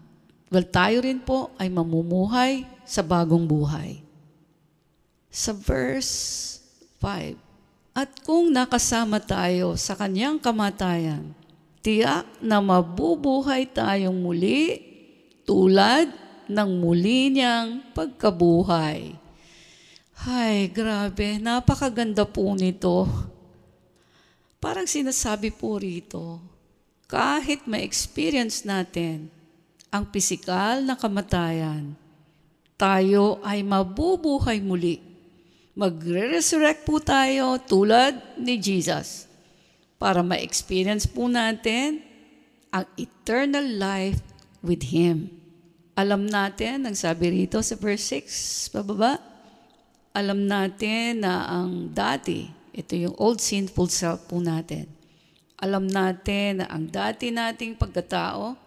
[0.51, 4.03] Well, tayo rin po ay mamumuhay sa bagong buhay.
[5.31, 6.59] Sa verse
[6.99, 7.46] 5,
[7.97, 11.33] At kung nakasama tayo sa kanyang kamatayan,
[11.81, 14.85] tiyak na mabubuhay tayong muli
[15.49, 16.05] tulad
[16.45, 19.17] ng muli niyang pagkabuhay.
[20.29, 23.09] Hay, grabe, napakaganda po nito.
[24.61, 26.37] Parang sinasabi po rito,
[27.09, 29.25] kahit ma-experience natin
[29.89, 31.97] ang pisikal na kamatayan,
[32.77, 35.16] tayo ay mabubuhay muli.
[35.77, 39.29] Magre-resurrect po tayo tulad ni Jesus
[40.01, 42.01] para ma-experience po natin
[42.73, 44.17] ang eternal life
[44.65, 45.29] with Him.
[45.93, 49.21] Alam natin, ang sabi rito sa verse 6, pababa,
[50.17, 54.89] alam natin na ang dati, ito yung old sinful self po natin.
[55.61, 58.57] Alam natin na ang dati nating pagkatao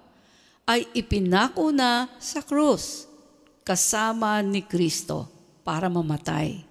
[0.62, 3.10] ay ipinako na sa krus
[3.66, 5.26] kasama ni Kristo
[5.66, 6.69] para mamatay.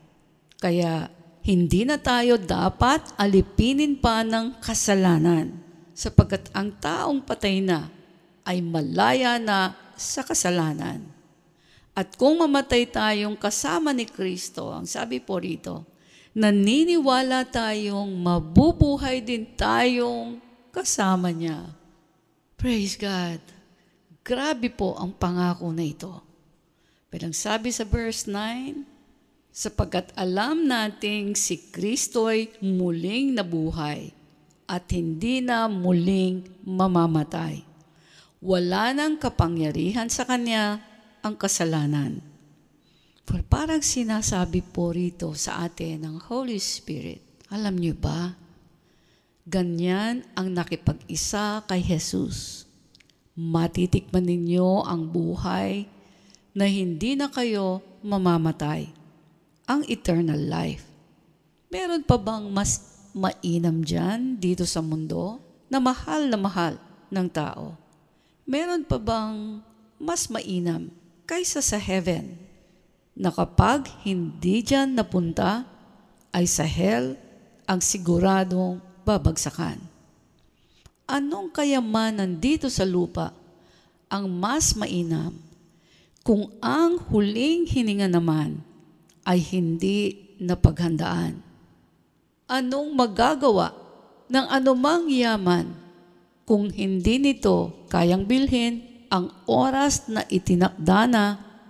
[0.59, 1.07] Kaya
[1.39, 5.55] hindi na tayo dapat alipinin pa ng kasalanan
[5.95, 7.87] sapagkat ang taong patay na
[8.43, 11.03] ay malaya na sa kasalanan.
[11.95, 15.83] At kung mamatay tayong kasama ni Kristo, ang sabi po rito,
[16.31, 20.39] naniniwala tayong mabubuhay din tayong
[20.71, 21.75] kasama niya.
[22.55, 23.43] Praise God.
[24.23, 26.11] Grabe po ang pangako na ito.
[27.11, 28.88] Pero ang sabi sa verse 9,
[29.59, 34.15] sapagkat alam nating si Kristo ay muling nabuhay
[34.71, 37.67] at hindi na muling mamamatay.
[38.39, 40.79] Wala nang kapangyarihan sa Kanya
[41.19, 42.23] ang kasalanan.
[43.27, 47.19] For parang sinasabi po rito sa atin ng Holy Spirit,
[47.51, 48.39] alam niyo ba,
[49.43, 52.63] ganyan ang nakipag-isa kay Jesus.
[53.35, 55.83] Matitikman ninyo ang buhay
[56.55, 58.98] na hindi na kayo mamamatay,
[59.69, 60.81] ang eternal life.
[61.69, 65.37] Meron pa bang mas mainam dyan dito sa mundo
[65.69, 66.81] na mahal na mahal
[67.13, 67.77] ng tao?
[68.49, 69.61] Meron pa bang
[70.01, 70.89] mas mainam
[71.29, 72.33] kaysa sa heaven
[73.13, 75.69] na kapag hindi dyan napunta
[76.33, 77.13] ay sa hell
[77.69, 79.77] ang siguradong babagsakan?
[81.05, 83.37] Anong kayamanan dito sa lupa
[84.09, 85.37] ang mas mainam
[86.25, 88.65] kung ang huling hininga naman
[89.25, 91.39] ay hindi napaghandaan?
[92.49, 93.75] Anong magagawa
[94.29, 95.73] ng anumang yaman
[96.45, 101.25] kung hindi nito kayang bilhin ang oras na itinakda na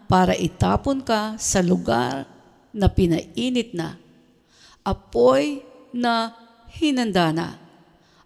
[0.08, 2.28] para itapon ka sa lugar
[2.76, 3.96] na pinainit na,
[4.84, 5.64] apoy
[5.96, 6.36] na
[6.70, 7.48] hinanda na,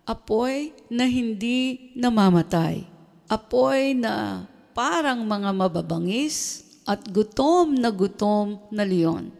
[0.04, 2.84] apoy na hindi namamatay,
[3.30, 9.32] apoy na parang mga mababangis at gutom na gutom na leon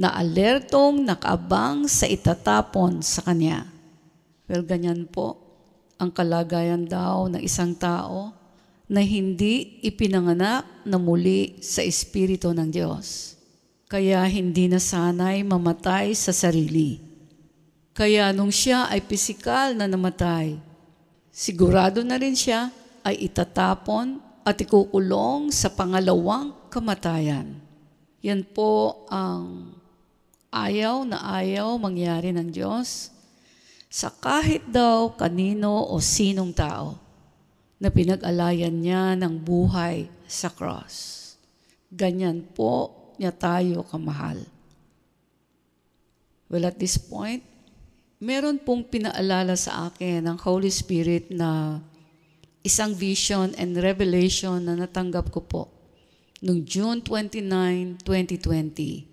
[0.00, 3.68] na alertong nakaabang sa itatapon sa kanya.
[4.48, 5.36] Well, ganyan po
[6.00, 8.32] ang kalagayan daw ng isang tao
[8.88, 13.36] na hindi ipinanganak na muli sa Espiritu ng Diyos.
[13.86, 16.98] Kaya hindi na sanay mamatay sa sarili.
[17.92, 20.56] Kaya nung siya ay pisikal na namatay,
[21.28, 22.72] sigurado na rin siya
[23.04, 27.58] ay itatapon at ikukulong sa pangalawang kamatayan.
[28.22, 29.74] Yan po ang
[30.54, 33.10] ayaw na ayaw mangyari ng Diyos
[33.90, 36.94] sa kahit daw kanino o sinong tao
[37.82, 41.18] na pinag-alayan niya ng buhay sa cross.
[41.90, 44.46] Ganyan po niya tayo kamahal.
[46.46, 47.42] Well, at this point,
[48.22, 51.80] meron pong pinaalala sa akin ng Holy Spirit na
[52.60, 55.79] isang vision and revelation na natanggap ko po
[56.40, 59.06] noong June 29, 2020.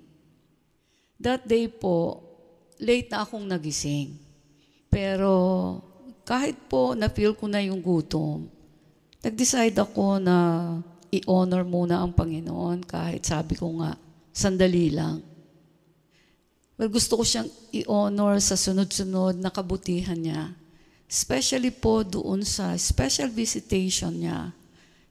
[1.20, 2.24] That day po,
[2.80, 4.16] late na akong nagising.
[4.88, 5.32] Pero
[6.24, 8.48] kahit po na-feel ko na yung gutom,
[9.24, 10.38] nag-decide ako na
[11.12, 13.96] i-honor muna ang Panginoon kahit sabi ko nga,
[14.32, 15.24] sandali lang.
[16.78, 20.54] Well, gusto ko siyang i-honor sa sunod-sunod na kabutihan niya.
[21.10, 24.54] Especially po doon sa special visitation niya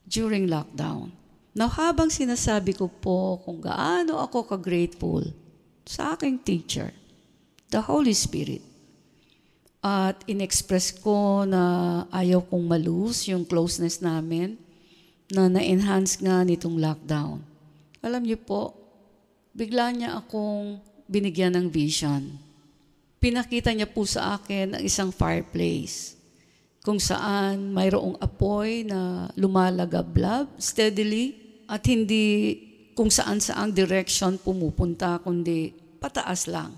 [0.07, 1.11] during lockdown.
[1.57, 5.25] Now, habang sinasabi ko po kung gaano ako ka-grateful
[5.89, 6.93] sa aking teacher,
[7.73, 8.61] the Holy Spirit,
[9.81, 14.61] at inexpress ko na ayaw kong malus yung closeness namin,
[15.33, 17.41] na na-enhance nga nitong lockdown.
[18.05, 18.77] Alam niyo po,
[19.57, 20.77] bigla niya akong
[21.09, 22.37] binigyan ng vision.
[23.17, 26.21] Pinakita niya po sa akin ang isang fireplace
[26.85, 32.59] kung saan mayroong apoy na lumalagablab steadily at hindi
[32.97, 36.73] kung saan saang direction pumupunta kundi pataas lang.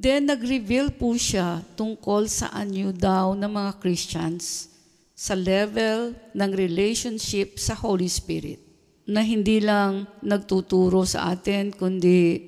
[0.00, 4.72] Then nag-reveal po siya tungkol sa anyo daw ng mga Christians
[5.12, 8.56] sa level ng relationship sa Holy Spirit
[9.04, 12.40] na hindi lang nagtuturo sa atin, kundi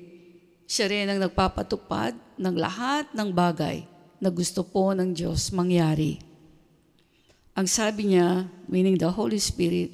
[0.65, 3.85] siya rin ang nagpapatupad ng lahat ng bagay
[4.17, 6.17] na gusto po ng Diyos mangyari.
[7.53, 9.93] Ang sabi niya, meaning the Holy Spirit,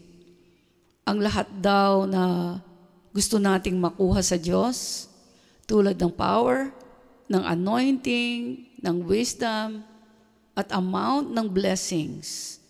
[1.10, 2.58] ang lahat daw na
[3.10, 5.10] gusto nating makuha sa Diyos,
[5.66, 6.70] tulad ng power,
[7.26, 9.82] ng anointing, ng wisdom,
[10.54, 12.62] at amount ng blessings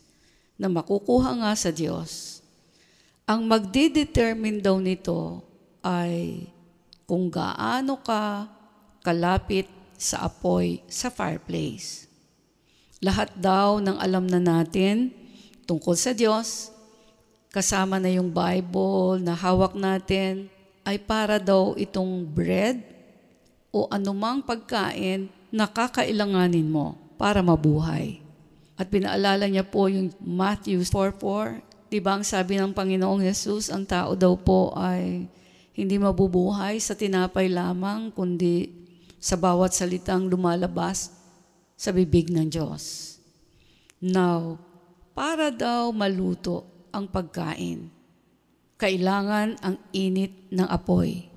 [0.55, 2.39] na makukuha nga sa Diyos,
[3.27, 5.43] ang magdidetermine daw nito
[5.83, 6.47] ay
[7.03, 8.47] kung gaano ka
[9.03, 9.67] kalapit
[9.99, 12.07] sa apoy sa fireplace.
[13.03, 15.11] Lahat daw ng alam na natin
[15.67, 16.71] tungkol sa Diyos,
[17.49, 20.49] kasama na yung Bible na hawak natin,
[20.85, 22.81] ay para daw itong bread
[23.69, 28.21] o anumang pagkain na kakailanganin mo para mabuhay.
[28.79, 31.91] At pinaalala niya po yung Matthew 4.4.
[31.91, 35.27] Diba ang sabi ng Panginoong Jesus, ang tao daw po ay
[35.73, 38.71] hindi mabubuhay sa tinapay lamang, kundi
[39.19, 41.11] sa bawat salitang lumalabas
[41.75, 43.15] sa bibig ng Diyos.
[43.99, 44.55] Now,
[45.11, 47.89] para daw maluto ang pagkain,
[48.79, 51.27] kailangan ang init ng apoy.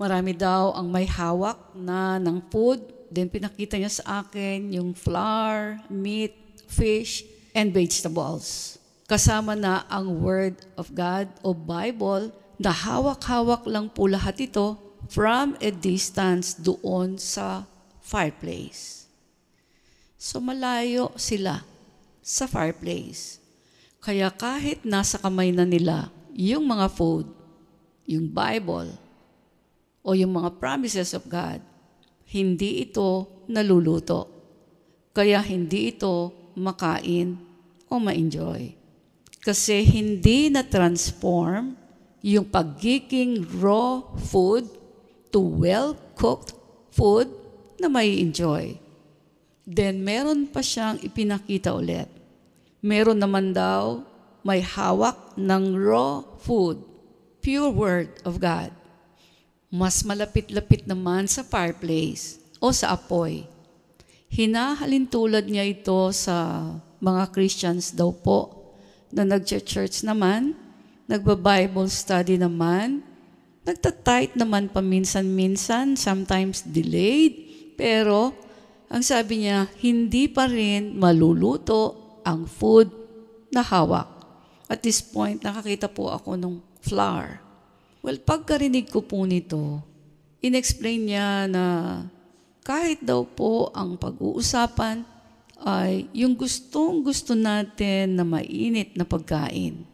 [0.00, 2.80] Marami daw ang may hawak na ng food.
[3.12, 6.36] Then pinakita niya sa akin yung flour, meat,
[6.68, 7.24] fish,
[7.56, 8.76] and vegetables.
[9.10, 12.30] Kasama na ang Word of God o Bible
[12.60, 14.78] na hawak-hawak lang po lahat ito
[15.10, 17.66] from a distance doon sa
[18.04, 19.08] fireplace.
[20.20, 21.64] So malayo sila
[22.20, 23.39] sa fireplace.
[24.00, 27.28] Kaya kahit nasa kamay na nila yung mga food,
[28.08, 28.96] yung Bible,
[30.00, 31.60] o yung mga promises of God,
[32.32, 34.28] hindi ito naluluto.
[35.12, 37.36] Kaya hindi ito makain
[37.90, 38.72] o ma-enjoy.
[39.40, 41.76] Kasi hindi na-transform
[42.20, 44.68] yung pagiging raw food
[45.32, 46.52] to well-cooked
[46.92, 47.28] food
[47.80, 48.76] na may enjoy.
[49.64, 52.19] Then meron pa siyang ipinakita ulit.
[52.80, 54.00] Meron naman daw
[54.40, 56.80] may hawak ng raw food,
[57.44, 58.72] pure word of God.
[59.68, 63.44] Mas malapit-lapit naman sa fireplace o sa apoy.
[64.32, 66.64] Hinahalin tulad niya ito sa
[67.04, 68.72] mga Christians daw po
[69.12, 70.56] na nag-church naman,
[71.04, 73.04] nagba-Bible study naman,
[73.66, 77.34] nagtatight naman paminsan-minsan, sometimes delayed,
[77.76, 78.32] pero
[78.88, 82.90] ang sabi niya, hindi pa rin maluluto ang food
[83.50, 84.08] na hawak.
[84.70, 87.42] At this point, nakakita po ako ng flour.
[88.00, 89.82] Well, pagkarinig ko po nito,
[90.40, 91.64] inexplain niya na
[92.64, 95.04] kahit daw po ang pag-uusapan
[95.60, 99.84] ay yung gustong gusto natin na mainit na pagkain.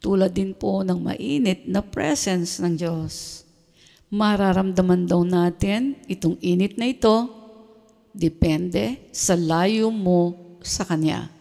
[0.00, 3.44] Tulad din po ng mainit na presence ng Diyos.
[4.12, 7.30] Mararamdaman daw natin itong init na ito
[8.10, 11.39] depende sa layo mo sa Kanya.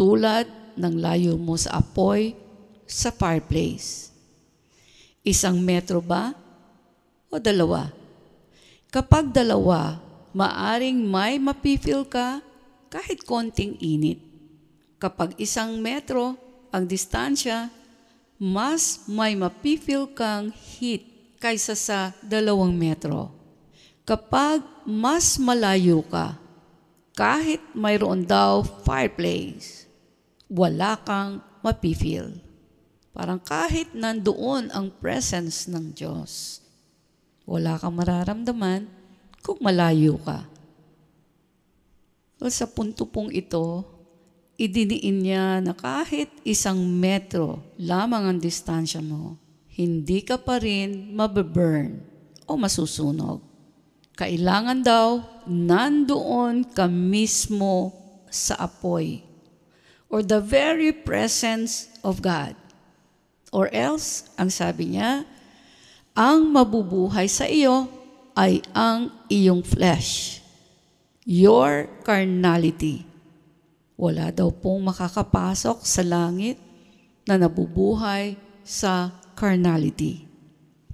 [0.00, 0.48] Tulad
[0.80, 2.32] ng layo mo sa apoy
[2.88, 4.08] sa fireplace.
[5.20, 6.32] Isang metro ba
[7.28, 7.92] o dalawa?
[8.88, 10.00] Kapag dalawa,
[10.32, 12.40] maaring may mapifil ka
[12.88, 14.24] kahit konting init.
[14.96, 16.32] Kapag isang metro
[16.72, 17.68] ang distansya,
[18.40, 21.04] mas may mapifeel kang heat
[21.36, 23.28] kaysa sa dalawang metro.
[24.08, 26.40] Kapag mas malayo ka,
[27.12, 29.89] kahit mayroon daw fireplace,
[30.50, 32.42] wala kang mapifeel.
[33.14, 36.58] Parang kahit nandoon ang presence ng Diyos,
[37.46, 38.90] wala kang mararamdaman
[39.46, 40.46] kung malayo ka.
[42.42, 43.86] Well, sa punto pong ito,
[44.58, 49.38] idiniin niya na kahit isang metro lamang ang distansya mo,
[49.74, 52.00] hindi ka pa rin mababurn
[52.48, 53.44] o masusunog.
[54.16, 55.08] Kailangan daw
[55.48, 57.96] nandoon ka mismo
[58.28, 59.29] sa apoy
[60.10, 62.58] or the very presence of God.
[63.54, 65.26] Or else, ang sabi niya,
[66.14, 67.86] ang mabubuhay sa iyo
[68.34, 70.42] ay ang iyong flesh,
[71.22, 73.06] your carnality.
[73.94, 76.58] Wala daw pong makakapasok sa langit
[77.26, 78.34] na nabubuhay
[78.66, 80.26] sa carnality.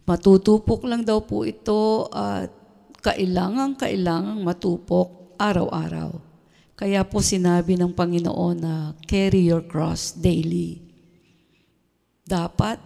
[0.07, 2.53] Matutupok lang daw po ito at
[3.05, 6.26] kailangan kailangang matupok araw-araw.
[6.77, 8.75] Kaya po sinabi ng Panginoon na
[9.09, 10.87] carry your cross daily
[12.27, 12.83] dapat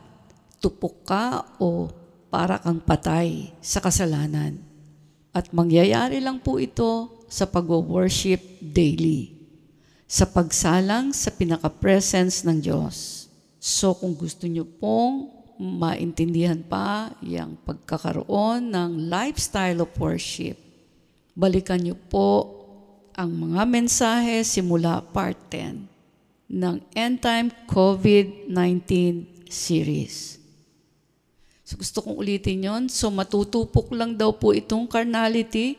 [0.61, 1.88] tupok ka o
[2.28, 4.61] para kang patay sa kasalanan.
[5.32, 9.32] At mangyayari lang po ito sa pag-worship daily,
[10.05, 13.26] sa pagsalang sa pinaka-presence ng Diyos.
[13.57, 20.61] So kung gusto nyo pong maintindihan pa yung pagkakaroon ng lifestyle of worship,
[21.32, 22.59] balikan nyo po
[23.20, 25.84] ang mga mensahe simula part 10
[26.48, 28.88] ng End Time COVID-19
[29.44, 30.40] series.
[31.68, 32.82] So gusto kong ulitin yon.
[32.88, 35.76] So matutupok lang daw po itong carnality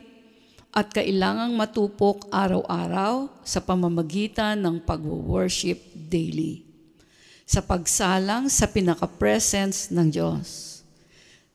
[0.70, 6.62] at kailangang matupok araw-araw sa pamamagitan ng pag-worship daily.
[7.42, 10.80] Sa pagsalang sa pinaka-presence ng Diyos.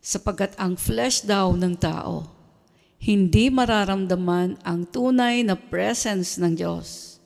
[0.03, 2.36] Sapagat ang flesh daw ng tao,
[2.97, 7.21] hindi mararamdaman ang tunay na presence ng Diyos.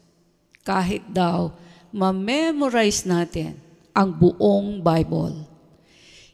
[0.67, 1.55] Kahit daw
[1.95, 3.55] ma-memorize natin
[3.95, 5.47] ang buong Bible.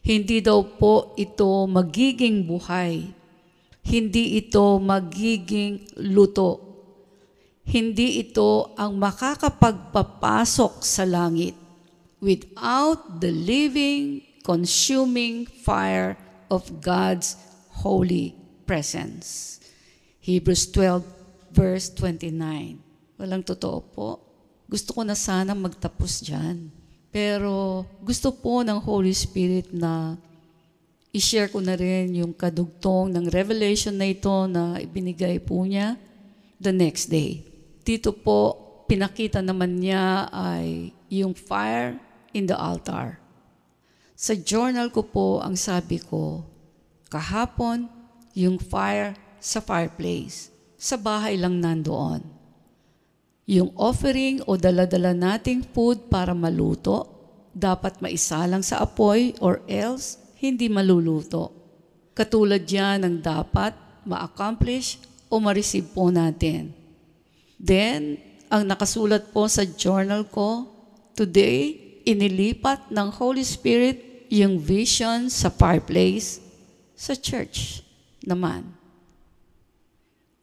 [0.02, 3.10] Hindi daw po ito magiging buhay.
[3.82, 6.66] Hindi ito magiging luto.
[7.68, 11.52] Hindi ito ang makakapagpapasok sa langit
[12.18, 16.16] without the living, consuming fire
[16.48, 17.36] of God's
[17.84, 18.37] holy
[18.68, 19.56] presence.
[20.20, 21.00] Hebrews 12
[21.56, 22.76] verse 29.
[23.16, 24.08] Walang totoo po.
[24.68, 26.68] Gusto ko na sana magtapos dyan.
[27.08, 30.20] Pero gusto po ng Holy Spirit na
[31.08, 35.96] i-share ko na rin yung kadugtong ng revelation na ito na ibinigay po niya
[36.60, 37.40] the next day.
[37.80, 38.52] Dito po,
[38.84, 41.96] pinakita naman niya ay yung fire
[42.36, 43.16] in the altar.
[44.12, 46.44] Sa journal ko po, ang sabi ko,
[47.08, 47.88] kahapon,
[48.38, 50.54] yung fire sa fireplace.
[50.78, 52.22] Sa bahay lang nandoon.
[53.50, 57.10] Yung offering o daladala nating food para maluto,
[57.50, 61.50] dapat maisalang sa apoy or else hindi maluluto.
[62.14, 63.74] Katulad yan ng dapat
[64.06, 66.70] ma-accomplish o ma-receive po natin.
[67.58, 70.70] Then, ang nakasulat po sa journal ko,
[71.18, 71.74] today,
[72.06, 76.38] inilipat ng Holy Spirit yung vision sa fireplace
[76.94, 77.87] sa church
[78.28, 78.68] naman.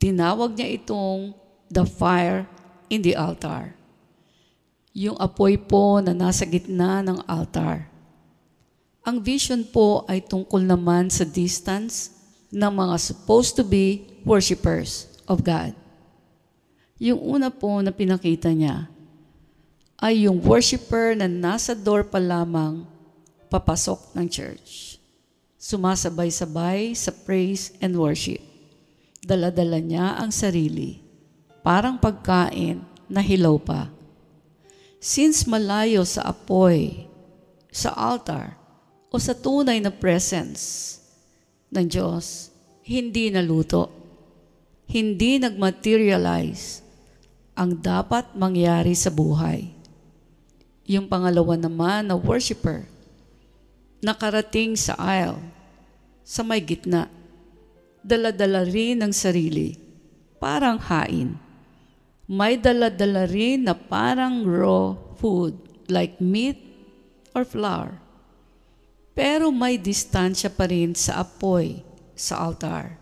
[0.01, 1.38] Tinawag niya itong
[1.69, 2.49] the fire
[2.89, 3.77] in the altar.
[4.97, 7.89] Yung apoy po na nasa gitna ng altar.
[9.05, 12.09] Ang vision po ay tungkol naman sa distance
[12.49, 15.77] ng mga supposed to be worshipers of God.
[16.97, 18.88] Yung una po na pinakita niya
[19.99, 22.88] ay yung worshiper na nasa door pa lamang
[23.51, 24.94] papasok ng church.
[25.66, 28.38] Sumasabay-sabay sa praise and worship.
[29.26, 31.01] Daladala niya ang sarili
[31.66, 33.89] parang pagkain na hilaw pa.
[35.01, 37.09] Since malayo sa apoy,
[37.74, 38.53] sa altar,
[39.09, 40.97] o sa tunay na presence
[41.74, 42.53] ng Diyos,
[42.86, 43.89] hindi naluto,
[44.86, 46.86] hindi nagmaterialize
[47.57, 49.74] ang dapat mangyari sa buhay.
[50.86, 52.86] Yung pangalawa naman na worshiper,
[54.05, 55.41] nakarating sa aisle,
[56.26, 57.05] sa may gitna,
[58.01, 59.78] daladala rin ng sarili,
[60.41, 61.45] parang hain
[62.26, 65.53] may dala-dala rin na parang raw food
[65.86, 66.57] like meat
[67.38, 68.01] or flour.
[69.13, 71.86] Pero may distansya pa rin sa apoy
[72.17, 72.97] sa altar.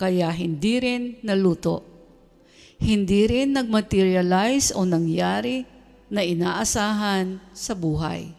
[0.00, 1.84] Kaya hindi rin naluto.
[2.80, 5.62] Hindi rin nagmaterialize o nangyari
[6.08, 8.32] na inaasahan sa buhay.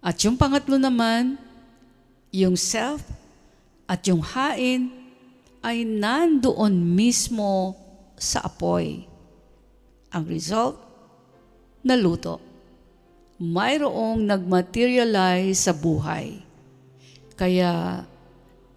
[0.00, 1.36] At yung pangatlo naman,
[2.32, 3.04] yung self
[3.84, 4.88] at yung hain
[5.60, 7.76] ay nandoon mismo
[8.16, 9.04] sa apoy.
[10.10, 10.80] Ang result,
[11.84, 12.40] naluto.
[13.36, 16.40] Mayroong nagmaterialize sa buhay.
[17.36, 18.02] Kaya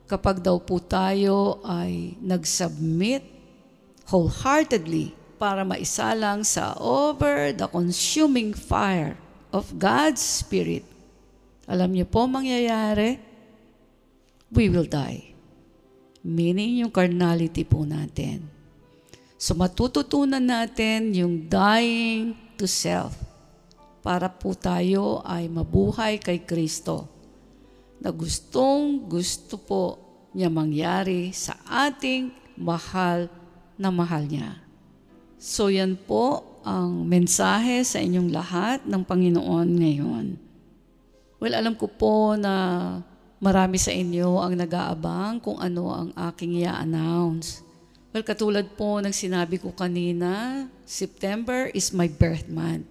[0.05, 3.23] kapag daw po tayo ay nag-submit
[4.11, 9.15] wholeheartedly para maisalang sa over the consuming fire
[9.55, 10.83] of God's Spirit,
[11.65, 13.34] alam niyo po mangyayari?
[14.55, 15.35] We will die.
[16.23, 18.47] Meaning yung carnality po natin.
[19.35, 23.19] So matututunan natin yung dying to self
[23.99, 27.11] para po tayo ay mabuhay kay Kristo
[27.99, 29.83] na gustong gusto po
[30.31, 33.27] niya mangyari sa ating mahal
[33.75, 34.55] na mahal niya.
[35.35, 40.25] So yan po ang mensahe sa inyong lahat ng Panginoon ngayon.
[41.43, 42.53] Well, alam ko po na
[43.45, 47.61] marami sa inyo ang nag-aabang kung ano ang aking i-announce.
[48.09, 52.89] Well, katulad po ng sinabi ko kanina, September is my birth month.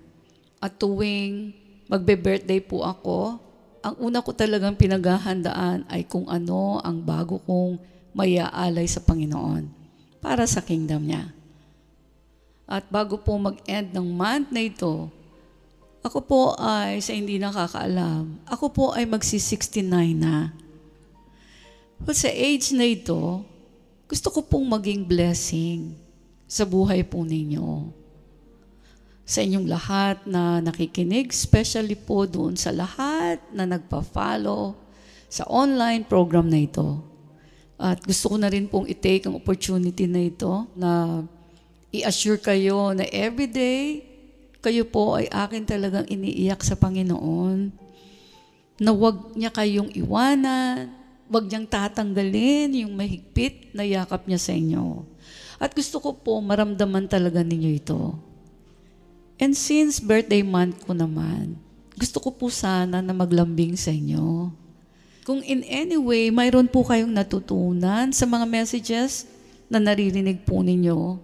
[0.62, 1.58] At tuwing
[1.90, 3.42] magbe-birthday po ako,
[3.82, 7.82] ang una ko talagang pinaghahandaan ay kung ano ang bago kong
[8.14, 9.66] mayaalay sa Panginoon
[10.22, 11.34] para sa kingdom niya.
[12.64, 15.10] At bago po mag-end ng month na ito,
[16.04, 19.88] ako po ay, sa hindi nakakaalam, ako po ay magsi-69
[20.20, 20.52] na.
[22.04, 23.40] Well, sa age na ito,
[24.04, 25.96] gusto ko pong maging blessing
[26.44, 27.88] sa buhay po ninyo.
[29.24, 34.76] Sa inyong lahat na nakikinig, especially po doon sa lahat na nagpa-follow
[35.32, 37.00] sa online program na ito.
[37.80, 41.24] At gusto ko na rin pong i-take ang opportunity na ito na
[41.88, 44.13] i-assure kayo na everyday
[44.64, 47.68] kayo po ay akin talagang iniiyak sa Panginoon
[48.80, 51.04] na wag niya kayong iwanan,
[51.34, 55.02] Huwag niyang tatanggalin yung mahigpit na yakap niya sa inyo.
[55.58, 58.14] At gusto ko po maramdaman talaga ninyo ito.
[59.40, 61.58] And since birthday month ko naman,
[61.98, 64.54] gusto ko po sana na maglambing sa inyo.
[65.26, 69.26] Kung in any way, mayroon po kayong natutunan sa mga messages
[69.66, 71.18] na naririnig po ninyo,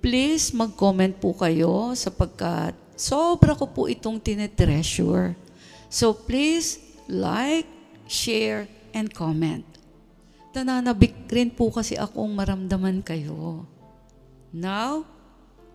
[0.00, 5.36] please mag-comment po kayo sapagkat sobra ko po itong tinetreasure.
[5.92, 7.68] So please like,
[8.08, 9.62] share, and comment.
[10.50, 13.62] Nananabik rin po kasi akong maramdaman kayo.
[14.50, 15.06] Now,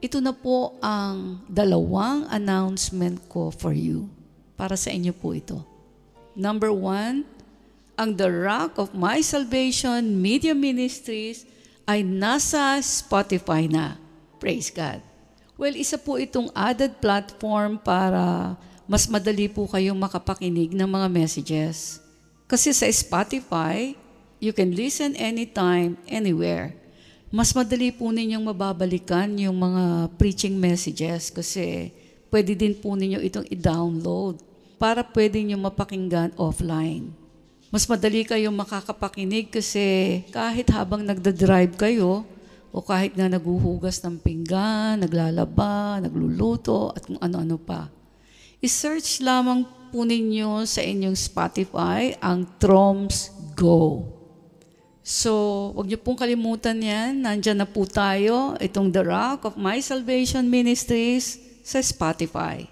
[0.04, 4.12] ito na po ang dalawang announcement ko for you.
[4.60, 5.64] Para sa inyo po ito.
[6.36, 7.24] Number one,
[7.96, 11.48] ang The Rock of My Salvation Media Ministries
[11.88, 14.05] ay nasa Spotify na.
[14.46, 15.02] Praise God.
[15.58, 18.54] Well, isa po itong added platform para
[18.86, 21.98] mas madali po kayong makapakinig ng mga messages.
[22.46, 23.98] Kasi sa Spotify,
[24.38, 26.78] you can listen anytime, anywhere.
[27.34, 31.90] Mas madali po ninyong mababalikan yung mga preaching messages kasi
[32.30, 34.46] pwede din po ninyo itong i-download
[34.78, 37.10] para pwede nyo mapakinggan offline.
[37.74, 42.35] Mas madali kayong makakapakinig kasi kahit habang nagda-drive kayo
[42.76, 47.88] o kahit na naguhugas ng pinggan, naglalaba, nagluluto at kung ano-ano pa.
[48.60, 49.64] I-search lamang
[49.96, 54.12] po ninyo sa inyong Spotify ang Troms Go.
[55.00, 55.32] So,
[55.72, 57.24] wag niyo pong kalimutan yan.
[57.24, 62.68] Nandyan na po tayo, itong The Rock of My Salvation Ministries sa Spotify.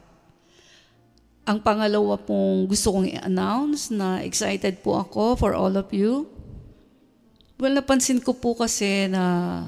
[1.47, 6.27] Ang pangalawa pong gusto kong i-announce na excited po ako for all of you.
[7.55, 9.63] Well, napansin ko po kasi na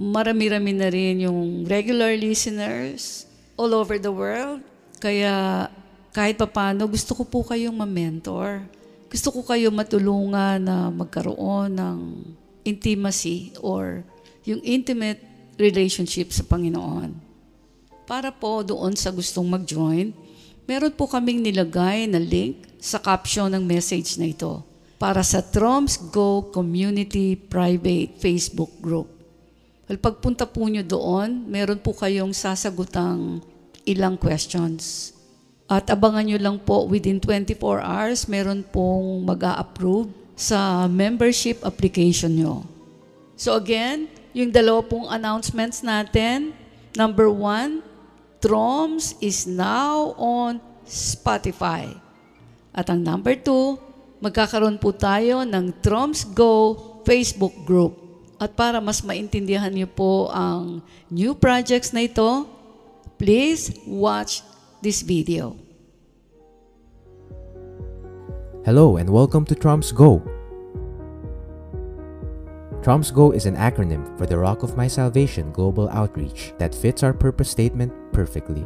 [0.00, 3.28] marami-rami na rin yung regular listeners
[3.60, 4.64] all over the world.
[4.96, 5.68] Kaya
[6.16, 8.64] kahit papano, gusto ko po kayong ma-mentor.
[9.12, 11.98] Gusto ko kayo matulungan na magkaroon ng
[12.64, 14.00] intimacy or
[14.48, 15.20] yung intimate
[15.60, 17.12] relationship sa Panginoon.
[18.08, 20.16] Para po doon sa gustong mag-join,
[20.64, 24.64] meron po kaming nilagay na link sa caption ng message na ito
[24.96, 29.19] para sa Troms Go Community Private Facebook Group.
[29.90, 33.42] Well, pagpunta po nyo doon, meron po kayong sasagutang
[33.82, 35.10] ilang questions
[35.70, 42.34] at abangan nyo lang po, within 24 hours, meron pong mag approve sa membership application
[42.34, 42.66] nyo.
[43.38, 46.50] So again, yung dalawa pong announcements natin.
[46.98, 47.86] Number one,
[48.42, 50.58] Troms is now on
[50.90, 51.94] Spotify.
[52.74, 53.78] At ang number two,
[54.18, 56.74] magkakaroon po tayo ng Troms Go
[57.06, 58.09] Facebook group.
[58.40, 60.80] At para mas maintindihan niyo po ang
[61.12, 62.48] new projects na ito,
[63.20, 64.40] please watch
[64.80, 65.60] this video.
[68.64, 70.24] Hello and welcome to Trumps Go.
[72.80, 77.04] Trumps Go is an acronym for the Rock of My Salvation Global Outreach that fits
[77.04, 78.64] our purpose statement perfectly.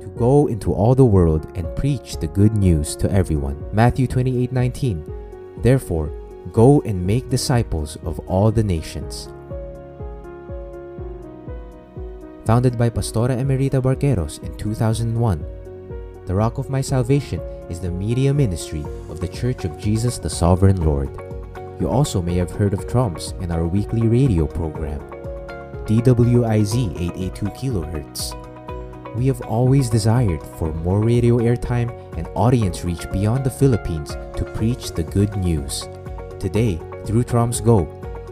[0.00, 3.60] To go into all the world and preach the good news to everyone.
[3.76, 5.04] Matthew 28:19.
[5.60, 6.08] Therefore,
[6.52, 9.28] go and make disciples of all the nations.
[12.46, 15.44] Founded by Pastora Emerita Barqueros in 2001,
[16.26, 20.30] the Rock of My Salvation is the media ministry of the Church of Jesus the
[20.30, 21.10] Sovereign Lord.
[21.80, 25.00] You also may have heard of Trumps in our weekly radio program,
[25.86, 29.14] DWIZ 882 kHz.
[29.16, 34.50] We have always desired for more radio airtime and audience reach beyond the Philippines to
[34.54, 35.88] preach the good news.
[36.38, 37.84] Today, through Trumps Go,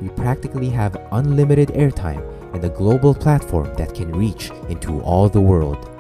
[0.03, 5.41] we practically have unlimited airtime and a global platform that can reach into all the
[5.41, 5.91] world.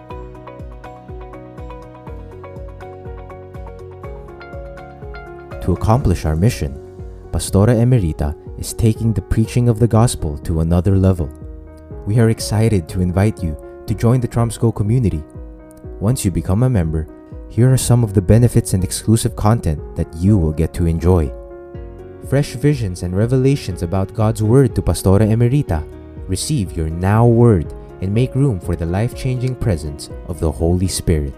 [5.63, 6.75] To accomplish our mission,
[7.33, 11.31] Pastora Emerita is taking the preaching of the gospel to another level.
[12.07, 15.25] We are excited to invite you to join the Trumps Go community.
[16.01, 17.09] Once you become a member,
[17.49, 21.33] here are some of the benefits and exclusive content that you will get to enjoy.
[22.29, 25.85] Fresh visions and revelations about God's Word to Pastora Emerita.
[26.27, 27.71] Receive your now word
[28.01, 31.35] and make room for the life changing presence of the Holy Spirit.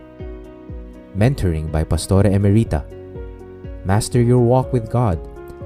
[1.18, 2.86] Mentoring by Pastora Emerita.
[3.84, 5.18] Master your walk with God,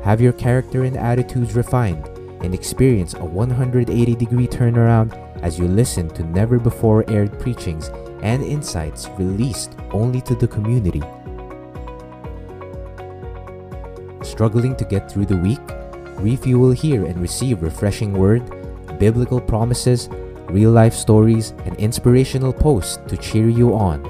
[0.02, 2.08] have your character and attitudes refined,
[2.40, 5.12] and experience a 180 degree turnaround
[5.42, 7.90] as you listen to never before aired preachings
[8.22, 11.02] and insights released only to the community.
[14.40, 15.60] Struggling to get through the week?
[16.16, 18.40] Refuel here and receive refreshing word,
[18.98, 20.08] biblical promises,
[20.48, 24.00] real life stories, and inspirational posts to cheer you on.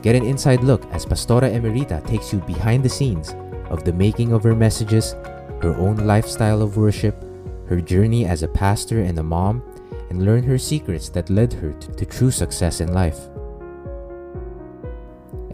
[0.00, 3.36] Get an inside look as Pastora Emerita takes you behind the scenes
[3.68, 5.12] of the making of her messages,
[5.60, 7.22] her own lifestyle of worship,
[7.68, 9.62] her journey as a pastor and a mom,
[10.08, 13.28] and learn her secrets that led her to, to true success in life.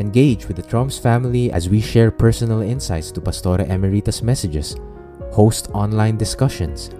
[0.03, 4.74] Engage with the Trumps family as we share personal insights to Pastora Emerita's messages,
[5.30, 6.90] host online discussions,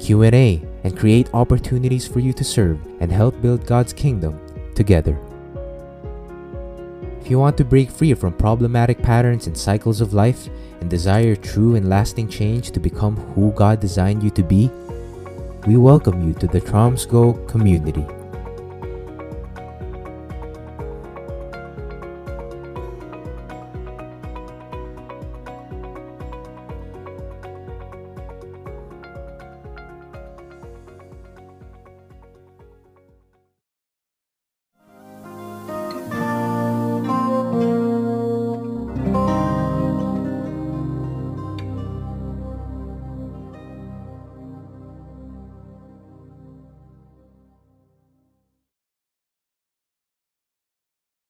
[0.00, 4.34] Q&A, and create opportunities for you to serve and help build God's kingdom
[4.74, 5.16] together.
[7.20, 10.48] If you want to break free from problematic patterns and cycles of life
[10.80, 14.68] and desire true and lasting change to become who God designed you to be,
[15.68, 18.04] we welcome you to the Tromsgo community.